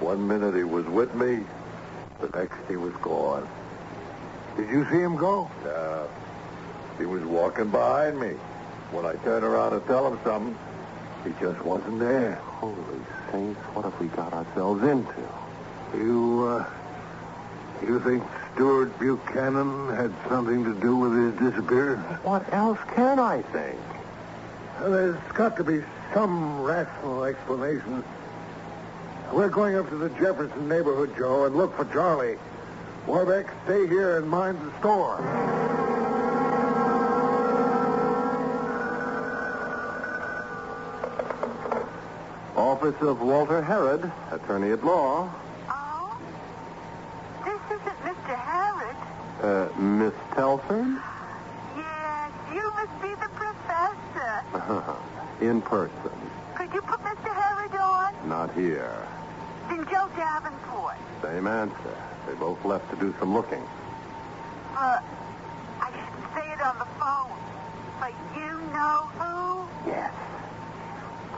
[0.00, 1.44] One minute he was with me,
[2.20, 3.48] the next he was gone.
[4.56, 5.50] Did you see him go?
[5.64, 6.06] Uh,
[6.98, 8.34] he was walking behind me.
[8.90, 10.58] When I turned around to tell him something,
[11.24, 12.36] he just wasn't there.
[12.36, 12.74] Holy
[13.32, 15.14] saints, what have we got ourselves into?
[15.94, 16.70] You, uh,
[17.86, 18.22] you think
[18.54, 22.04] Stuart Buchanan had something to do with his disappearance?
[22.24, 23.78] What else can I think?
[24.80, 25.82] Well, there's got to be
[26.14, 28.04] some rational explanation.
[29.32, 32.38] We're going up to the Jefferson neighborhood, Joe, and look for Charlie.
[33.06, 35.77] Warbeck, stay here and mind the store.
[42.78, 45.28] Office of Walter Herod, attorney at law.
[45.68, 46.16] Oh?
[47.44, 48.38] This isn't Mr.
[48.38, 48.96] Herod.
[49.42, 50.86] Uh, Miss Telford?
[51.76, 54.94] Yes, you must be the professor.
[55.44, 56.12] In person.
[56.54, 57.34] Could you put Mr.
[57.34, 58.28] Herod on?
[58.28, 58.94] Not here.
[59.68, 60.98] Then Joe Davenport.
[61.20, 61.96] Same answer.
[62.28, 63.66] They both left to do some looking.
[64.72, 65.02] But
[65.80, 67.34] I should say it on the phone.
[67.98, 69.90] But you know who?
[69.90, 70.14] Yes.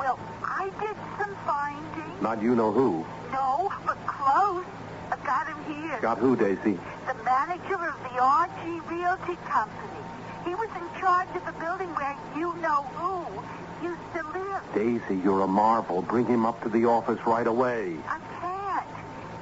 [0.00, 2.22] Well, I did some finding.
[2.22, 3.04] Not you know who.
[3.30, 4.64] No, but close.
[5.12, 6.00] I got him here.
[6.00, 6.80] Got who, Daisy?
[7.06, 10.00] The manager of the RG Realty Company.
[10.46, 13.28] He was in charge of the building where you know who
[13.86, 14.62] used to live.
[14.74, 16.00] Daisy, you're a marvel.
[16.00, 17.98] Bring him up to the office right away.
[18.08, 18.88] I can't.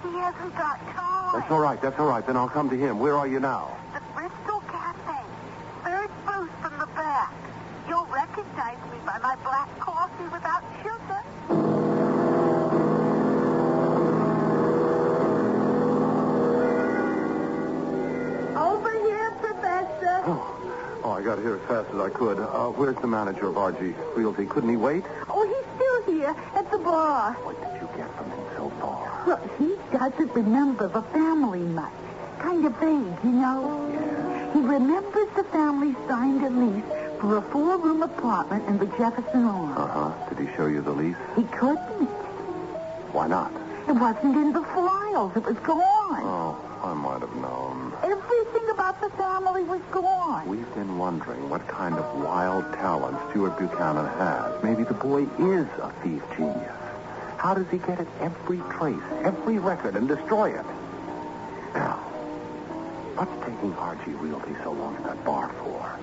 [0.02, 1.38] He hasn't got time.
[1.38, 1.80] That's all right.
[1.80, 2.26] That's all right.
[2.26, 2.98] Then I'll come to him.
[2.98, 3.77] Where are you now?
[21.28, 22.38] Got here as fast as I could.
[22.38, 24.46] Uh, where's the manager of RG Realty?
[24.46, 25.04] Couldn't he wait?
[25.28, 27.34] Oh, he's still here at the bar.
[27.44, 29.24] What did you get from him so far?
[29.26, 31.92] Well, he doesn't remember the family much.
[32.38, 33.60] Kind of vague, you know.
[33.92, 34.54] Yeah.
[34.54, 39.76] He remembers the family signed a lease for a four-room apartment in the Jefferson Arms.
[39.76, 40.34] Uh-huh.
[40.34, 41.20] Did he show you the lease?
[41.36, 42.08] He couldn't.
[43.12, 43.52] Why not?
[43.86, 45.36] It wasn't in the files.
[45.36, 46.24] It was gone.
[46.24, 47.92] Oh, I might have known.
[48.02, 48.57] Everything
[48.88, 50.48] about the family was gone.
[50.48, 54.62] We've been wondering what kind of wild talent Stuart Buchanan has.
[54.62, 56.72] Maybe the boy is a thief genius.
[57.36, 60.64] How does he get at every trace, every record, and destroy it?
[61.74, 61.96] Now,
[63.14, 65.98] what's taking RG Realty so long at that bar for?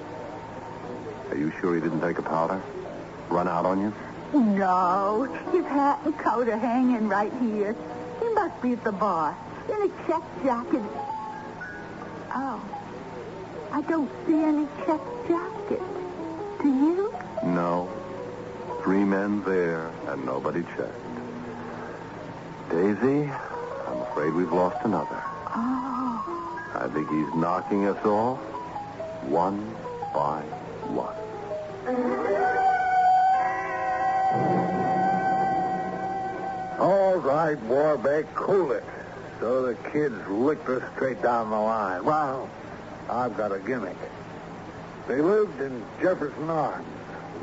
[1.32, 2.62] Are you sure he didn't take a powder?
[3.30, 3.94] Run out on you?
[4.32, 7.76] No, his hat and coat are hanging right here.
[8.22, 9.36] He must be at the bar
[9.70, 10.84] in a check jacket.
[12.38, 12.62] Oh,
[13.72, 15.82] I don't see any check jacket.
[16.62, 17.14] Do you?
[17.44, 17.90] No.
[18.84, 20.92] Three men there, and nobody checked.
[22.70, 23.32] Daisy,
[23.88, 25.24] I'm afraid we've lost another.
[25.56, 28.40] Oh, I think he's knocking us off
[29.30, 29.74] one
[30.14, 30.42] by
[30.92, 31.16] one.
[36.80, 38.84] All right, Warbeck, cool it.
[39.40, 42.04] So the kids licked us straight down the line.
[42.06, 42.50] Well,
[43.10, 43.98] I've got a gimmick.
[45.08, 46.88] They lived in Jefferson Arms.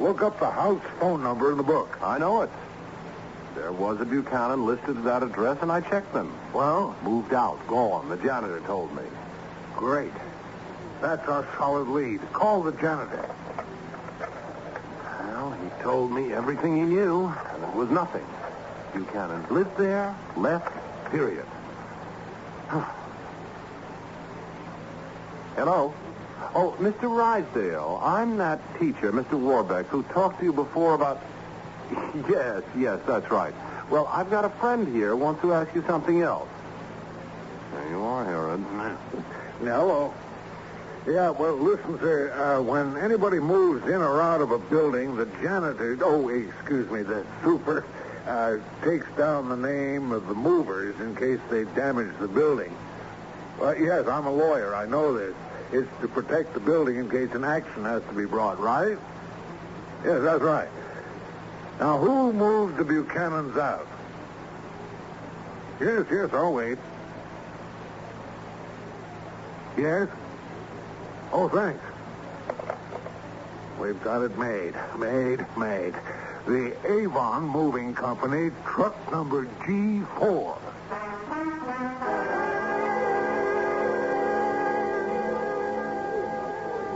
[0.01, 1.99] Look up the house phone number in the book.
[2.03, 2.51] I know it.
[3.55, 6.32] There was a Buchanan listed at that address, and I checked them.
[6.55, 8.09] Well, Moved out, gone.
[8.09, 9.03] The janitor told me.
[9.76, 10.12] great.
[11.03, 12.20] That's our solid lead.
[12.32, 13.28] Call the janitor.
[15.20, 18.24] Well, he told me everything he knew, and it was nothing.
[18.95, 20.72] Buchanan lived there, left,
[21.11, 21.45] period.
[25.56, 25.92] Hello?
[26.54, 27.14] Oh, Mr.
[27.14, 29.38] Rysdale, I'm that teacher, Mr.
[29.38, 31.22] Warbeck, who talked to you before about...
[32.30, 33.54] yes, yes, that's right.
[33.90, 36.48] Well, I've got a friend here who wants to ask you something else.
[37.72, 38.64] There you are, Herod.
[39.60, 40.14] Hello.
[41.06, 42.32] Yeah, well, listen, sir.
[42.32, 47.02] Uh, when anybody moves in or out of a building, the janitor, oh, excuse me,
[47.02, 47.84] the super,
[48.26, 52.74] uh, takes down the name of the movers in case they damage the building.
[53.58, 54.74] Well, yes, I'm a lawyer.
[54.74, 55.34] I know this.
[55.72, 58.98] It's to protect the building in case an action has to be brought, right?
[60.04, 60.68] Yes, that's right.
[61.80, 63.86] Now, who moved the Buchanans out?
[65.80, 66.78] Yes, yes, I'll wait.
[69.76, 70.08] Yes?
[71.32, 71.82] Oh, thanks.
[73.80, 74.74] We've got it made.
[74.98, 75.94] Made, made.
[76.47, 80.59] The Avon Moving Company, truck number G4.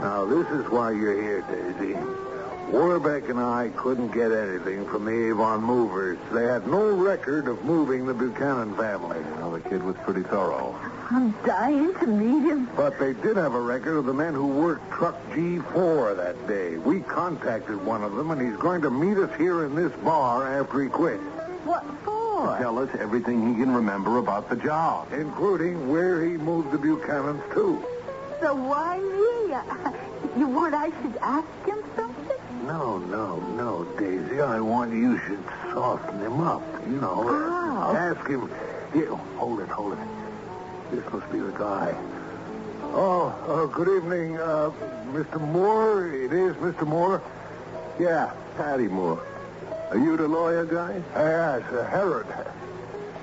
[0.01, 2.26] Now, this is why you're here, Daisy.
[2.71, 6.17] Warbeck and I couldn't get anything from the Avon movers.
[6.33, 9.19] They had no record of moving the Buchanan family.
[9.37, 10.75] Well, the kid was pretty thorough.
[11.09, 12.69] I'm dying to meet him.
[12.75, 16.77] But they did have a record of the men who worked truck G4 that day.
[16.77, 20.45] We contacted one of them, and he's going to meet us here in this bar
[20.59, 21.23] after he quits,
[21.63, 22.57] What for?
[22.59, 25.13] Tell us everything he can remember about the job.
[25.13, 27.81] including where he moved the Buchanans to.
[28.41, 29.93] So why me?
[30.37, 31.86] You want I should ask him something?
[32.67, 34.41] No, no, no, Daisy.
[34.41, 35.41] I want you should
[35.71, 36.61] soften him up.
[36.85, 37.95] You know, How?
[37.95, 38.49] ask him.
[38.93, 39.07] Here,
[39.37, 39.99] hold it, hold it.
[40.91, 41.95] This must be the guy.
[42.93, 44.71] Oh, uh, good evening, uh,
[45.13, 45.39] Mr.
[45.39, 46.07] Moore.
[46.07, 46.85] It is Mr.
[46.85, 47.21] Moore.
[47.99, 49.23] Yeah, Patty Moore.
[49.91, 51.01] Are you the lawyer guy?
[51.15, 52.27] Yes, uh, Herod.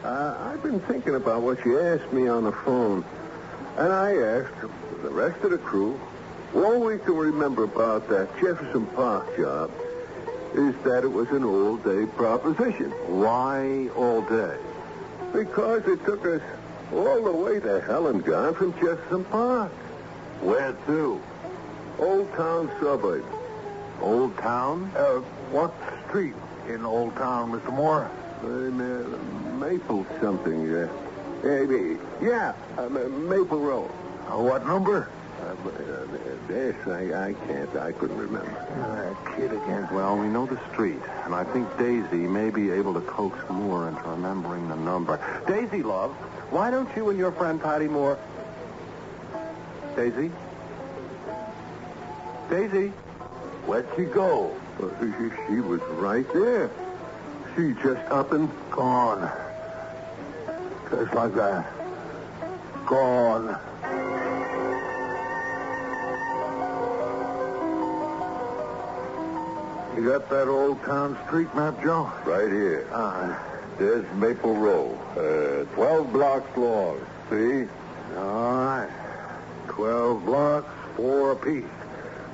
[0.02, 3.04] Uh, I've been thinking about what you asked me on the phone.
[3.76, 4.54] And I asked
[5.02, 6.00] the rest of the crew,
[6.54, 9.70] all we can remember about that Jefferson Park job
[10.54, 12.90] is that it was an all-day proposition.
[13.08, 14.56] Why all day?
[15.32, 16.40] Because it took us
[16.92, 19.72] all the way to hell and gone from Jefferson Park.
[20.40, 21.20] Where to?
[21.98, 23.24] Old Town suburb.
[24.00, 24.92] Old Town?
[24.96, 25.74] Uh, what
[26.08, 26.34] street
[26.68, 27.72] in Old Town, Mr.
[27.72, 28.08] Moore?
[28.44, 29.18] In, uh,
[29.58, 30.72] Maple something.
[30.72, 30.88] Uh,
[31.42, 31.98] maybe.
[32.22, 33.90] Yeah, uh, Maple Road.
[34.28, 35.08] Uh, what number?
[35.40, 36.06] Uh, uh,
[36.48, 37.76] this, I, I can't.
[37.76, 38.50] I couldn't remember.
[38.50, 39.88] Uh, kid again.
[39.92, 43.88] Well, we know the street, and I think Daisy may be able to coax Moore
[43.88, 45.18] into remembering the number.
[45.46, 46.12] Daisy, love,
[46.50, 48.18] why don't you and your friend Patty Moore...
[49.96, 50.30] Daisy?
[52.50, 52.88] Daisy?
[53.66, 54.54] Where'd she go?
[54.82, 56.70] Uh, she, she was right there.
[57.56, 59.30] She just up and Gone.
[60.90, 61.72] Just like that.
[62.86, 63.58] Gone.
[69.96, 72.10] You got that Old Town street map, Joe?
[72.24, 72.86] right here.
[72.92, 73.36] Uh,
[73.78, 74.90] There's Maple Row.
[75.16, 77.00] Uh, 12 blocks long.
[77.30, 77.66] See?
[78.16, 78.90] all right.
[79.68, 81.64] Twelve blocks, four apiece.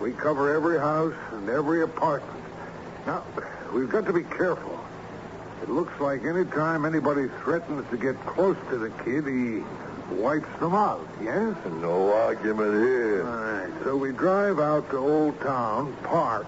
[0.00, 2.42] We cover every house and every apartment.
[3.06, 3.24] Now,
[3.72, 4.78] we've got to be careful.
[5.62, 9.62] It looks like any time anybody threatens to get close to the kid, he
[10.14, 11.54] wipes them out, yes?
[11.80, 13.26] No argument here.
[13.26, 16.46] All right, so we drive out to Old Town, park,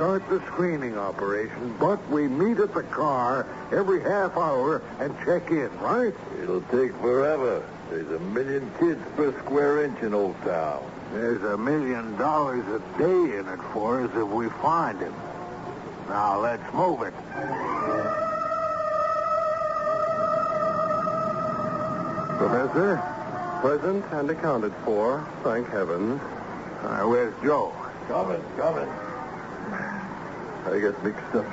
[0.00, 5.50] start the screening operation, but we meet at the car every half hour and check
[5.50, 6.14] in, right?
[6.42, 7.62] It'll take forever.
[7.90, 10.90] There's a million kids per square inch in Old Town.
[11.12, 15.12] There's a million dollars a day in it for us if we find him.
[16.08, 17.12] Now, let's move it.
[22.38, 23.02] Professor?
[23.60, 26.18] Present and accounted for, thank heavens.
[26.80, 27.74] Uh, where's Joe?
[28.08, 28.88] Coming, coming.
[30.66, 31.46] I got mixed up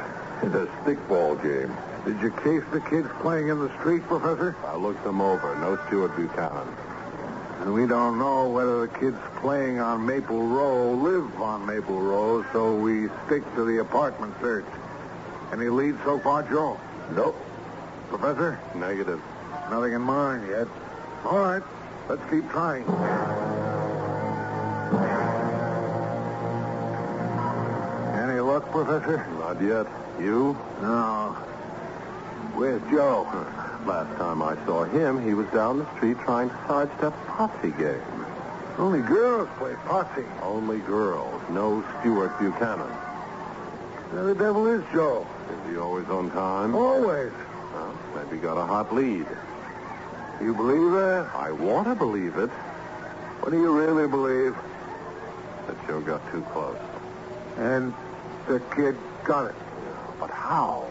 [0.43, 1.75] in a stickball game.
[2.05, 4.55] Did you case the kids playing in the street, Professor?
[4.65, 5.55] I looked them over.
[5.55, 6.67] No Stuart Buchanan.
[7.61, 12.45] And we don't know whether the kids playing on Maple Row live on Maple Row,
[12.53, 14.65] so we stick to the apartment search.
[15.51, 16.79] Any leads so far, Joe?
[17.13, 17.35] Nope.
[18.09, 18.59] Professor?
[18.75, 19.21] Negative.
[19.69, 20.67] Nothing in mind yet.
[21.25, 21.63] All right,
[22.07, 22.85] let's keep trying.
[28.85, 29.25] Professor?
[29.39, 29.87] Not yet.
[30.19, 30.55] You?
[30.81, 31.35] No.
[32.53, 33.23] Where's Joe?
[33.87, 38.01] Last time I saw him, he was down the street trying to sidestep potsy game.
[38.77, 40.25] Only girls play potsy.
[40.43, 41.41] Only girls.
[41.49, 42.87] No Stuart Buchanan.
[44.11, 45.25] Where the devil is Joe?
[45.49, 46.75] Is he always on time?
[46.75, 47.31] Always.
[47.73, 49.25] Well, maybe got a hot lead.
[50.39, 51.31] You believe that?
[51.33, 52.51] I want to believe it.
[53.41, 54.55] What do you really believe?
[55.65, 56.77] That Joe got too close.
[57.57, 57.91] And
[58.47, 59.55] the kid got it.
[60.19, 60.87] But how?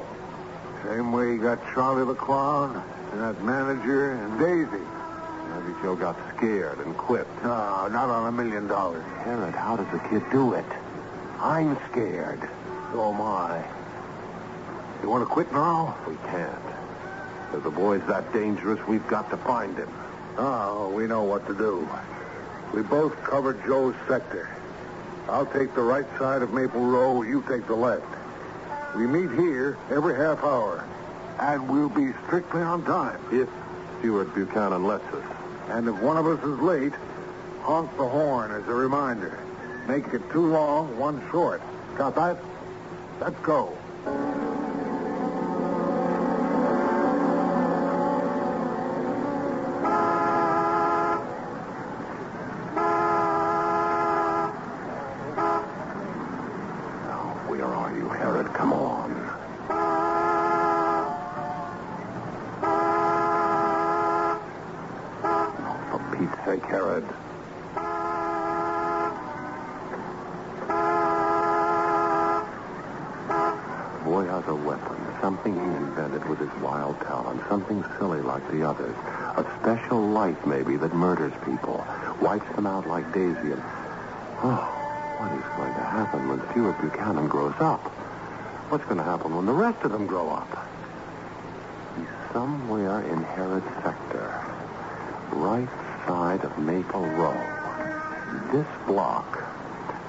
[0.85, 2.83] Same way he got Charlie the Clown,
[3.13, 4.85] and that manager, and Daisy.
[5.51, 7.27] Maybe Joe got scared and quit.
[7.43, 9.05] No, not on a million dollars.
[9.25, 10.65] Herod, how does the kid do it?
[11.41, 12.41] I'm scared.
[12.93, 13.65] So am I.
[15.03, 15.97] You want to quit now?
[16.07, 16.63] We can't.
[17.55, 19.89] If the boy's that dangerous, we've got to find him.
[20.37, 21.89] Oh, we know what to do.
[22.75, 24.51] We both covered Joe's sector.
[25.29, 28.07] I'll take the right side of Maple Row, you take the left.
[28.97, 30.87] We meet here every half hour,
[31.41, 33.20] and we'll be strictly on time.
[33.33, 33.49] If
[33.99, 35.24] Stuart Buchanan lets us.
[35.68, 36.93] And if one of us is late,
[37.62, 39.39] honk the horn as a reminder.
[39.89, 41.61] Make it two long, one short.
[41.97, 42.37] Got that?
[43.20, 43.77] Let's go.
[66.17, 67.05] Sake, Herod.
[74.03, 78.62] Boy has a weapon, something he invented with his wild talent, something silly like the
[78.62, 78.97] others.
[79.37, 81.87] A special light, maybe, that murders people,
[82.23, 83.62] wipes them out like Daisy and...
[84.43, 84.73] Oh,
[85.19, 87.83] what is going to happen when Stuart Buchanan grows up?
[88.71, 90.67] What's going to happen when the rest of them grow up?
[91.99, 94.33] He's somewhere in Herod's sector,
[95.33, 95.69] right
[96.37, 97.37] side of Maple Row.
[98.53, 99.45] This block,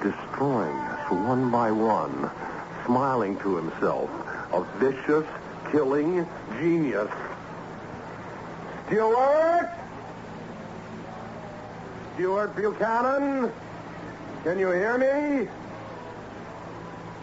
[0.02, 2.30] destroying us one by one,
[2.86, 4.10] smiling to himself,
[4.52, 5.26] a vicious,
[5.72, 6.28] killing
[6.60, 7.10] genius.
[8.88, 9.72] Stuart!
[12.16, 13.52] Stuart Buchanan?
[14.44, 15.48] Can you hear me?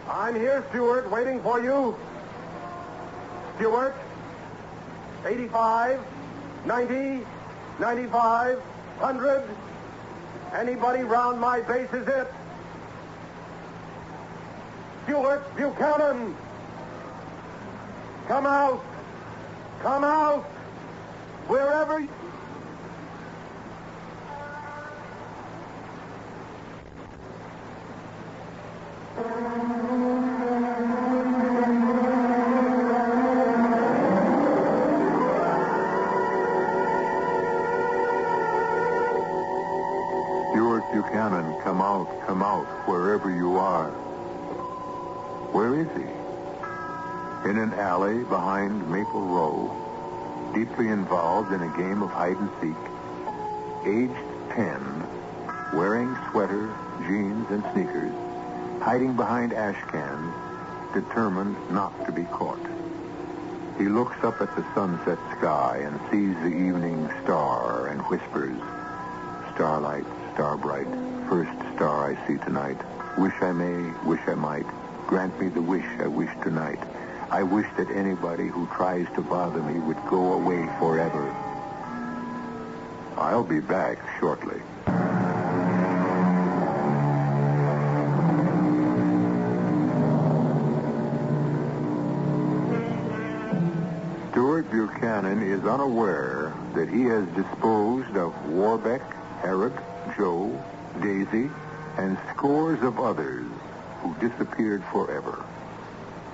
[0.09, 1.97] I'm here, Stuart, waiting for you.
[3.57, 3.95] Stuart?
[5.25, 5.99] 85,
[6.65, 7.25] 90,
[7.79, 8.61] 95,
[8.99, 9.43] 100.
[10.53, 12.31] Anybody round my base is it?
[15.03, 16.35] Stuart Buchanan!
[18.27, 18.83] Come out!
[19.81, 20.43] Come out!
[21.47, 22.07] Wherever
[40.95, 41.01] you...
[41.01, 43.91] Stuart Buchanan, come out, come out, wherever you are.
[45.51, 47.49] Where is he?
[47.49, 52.75] In an alley behind Maple Row, deeply involved in a game of hide and seek,
[53.85, 54.13] aged
[54.51, 55.03] 10,
[55.73, 56.73] wearing sweater,
[57.07, 58.13] jeans, and sneakers,
[58.81, 60.33] hiding behind ash cans,
[60.93, 62.59] determined not to be caught.
[63.77, 68.57] He looks up at the sunset sky and sees the evening star and whispers,
[69.53, 70.05] Starlight,
[70.35, 70.87] star bright,
[71.29, 72.77] first star I see tonight.
[73.17, 74.65] Wish I may, wish I might.
[75.07, 76.79] Grant me the wish I wish tonight.
[77.31, 81.33] I wish that anybody who tries to bother me would go away forever.
[83.17, 84.61] I'll be back shortly.
[94.71, 99.01] Buchanan is unaware that he has disposed of Warbeck,
[99.41, 99.71] Herod,
[100.17, 100.63] Joe,
[101.01, 101.49] Daisy,
[101.97, 103.45] and scores of others
[104.01, 105.43] who disappeared forever.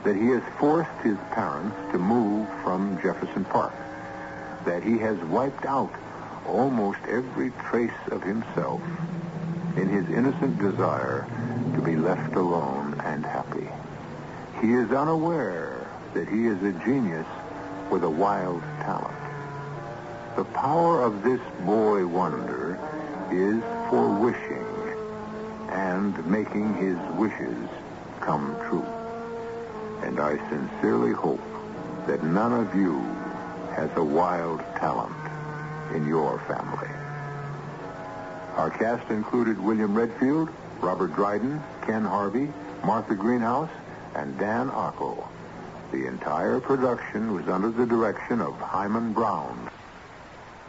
[0.03, 3.74] That he has forced his parents to move from Jefferson Park.
[4.65, 5.91] That he has wiped out
[6.47, 8.82] almost every trace of himself
[9.78, 11.28] in his innocent desire
[11.76, 13.67] to be left alone and happy.
[14.61, 17.28] He is unaware that he is a genius
[17.89, 19.15] with a wild talent.
[20.36, 22.80] The power of this boy wonder
[23.32, 24.65] is for wishing
[25.69, 27.69] and making his wishes
[28.19, 28.86] come true.
[30.03, 31.41] And I sincerely hope
[32.07, 32.99] that none of you
[33.75, 35.15] has a wild talent
[35.95, 36.89] in your family.
[38.57, 40.49] Our cast included William Redfield,
[40.82, 42.51] Robert Dryden, Ken Harvey,
[42.84, 43.69] Martha Greenhouse,
[44.15, 45.25] and Dan Ocko.
[45.93, 49.70] The entire production was under the direction of Himan Brown.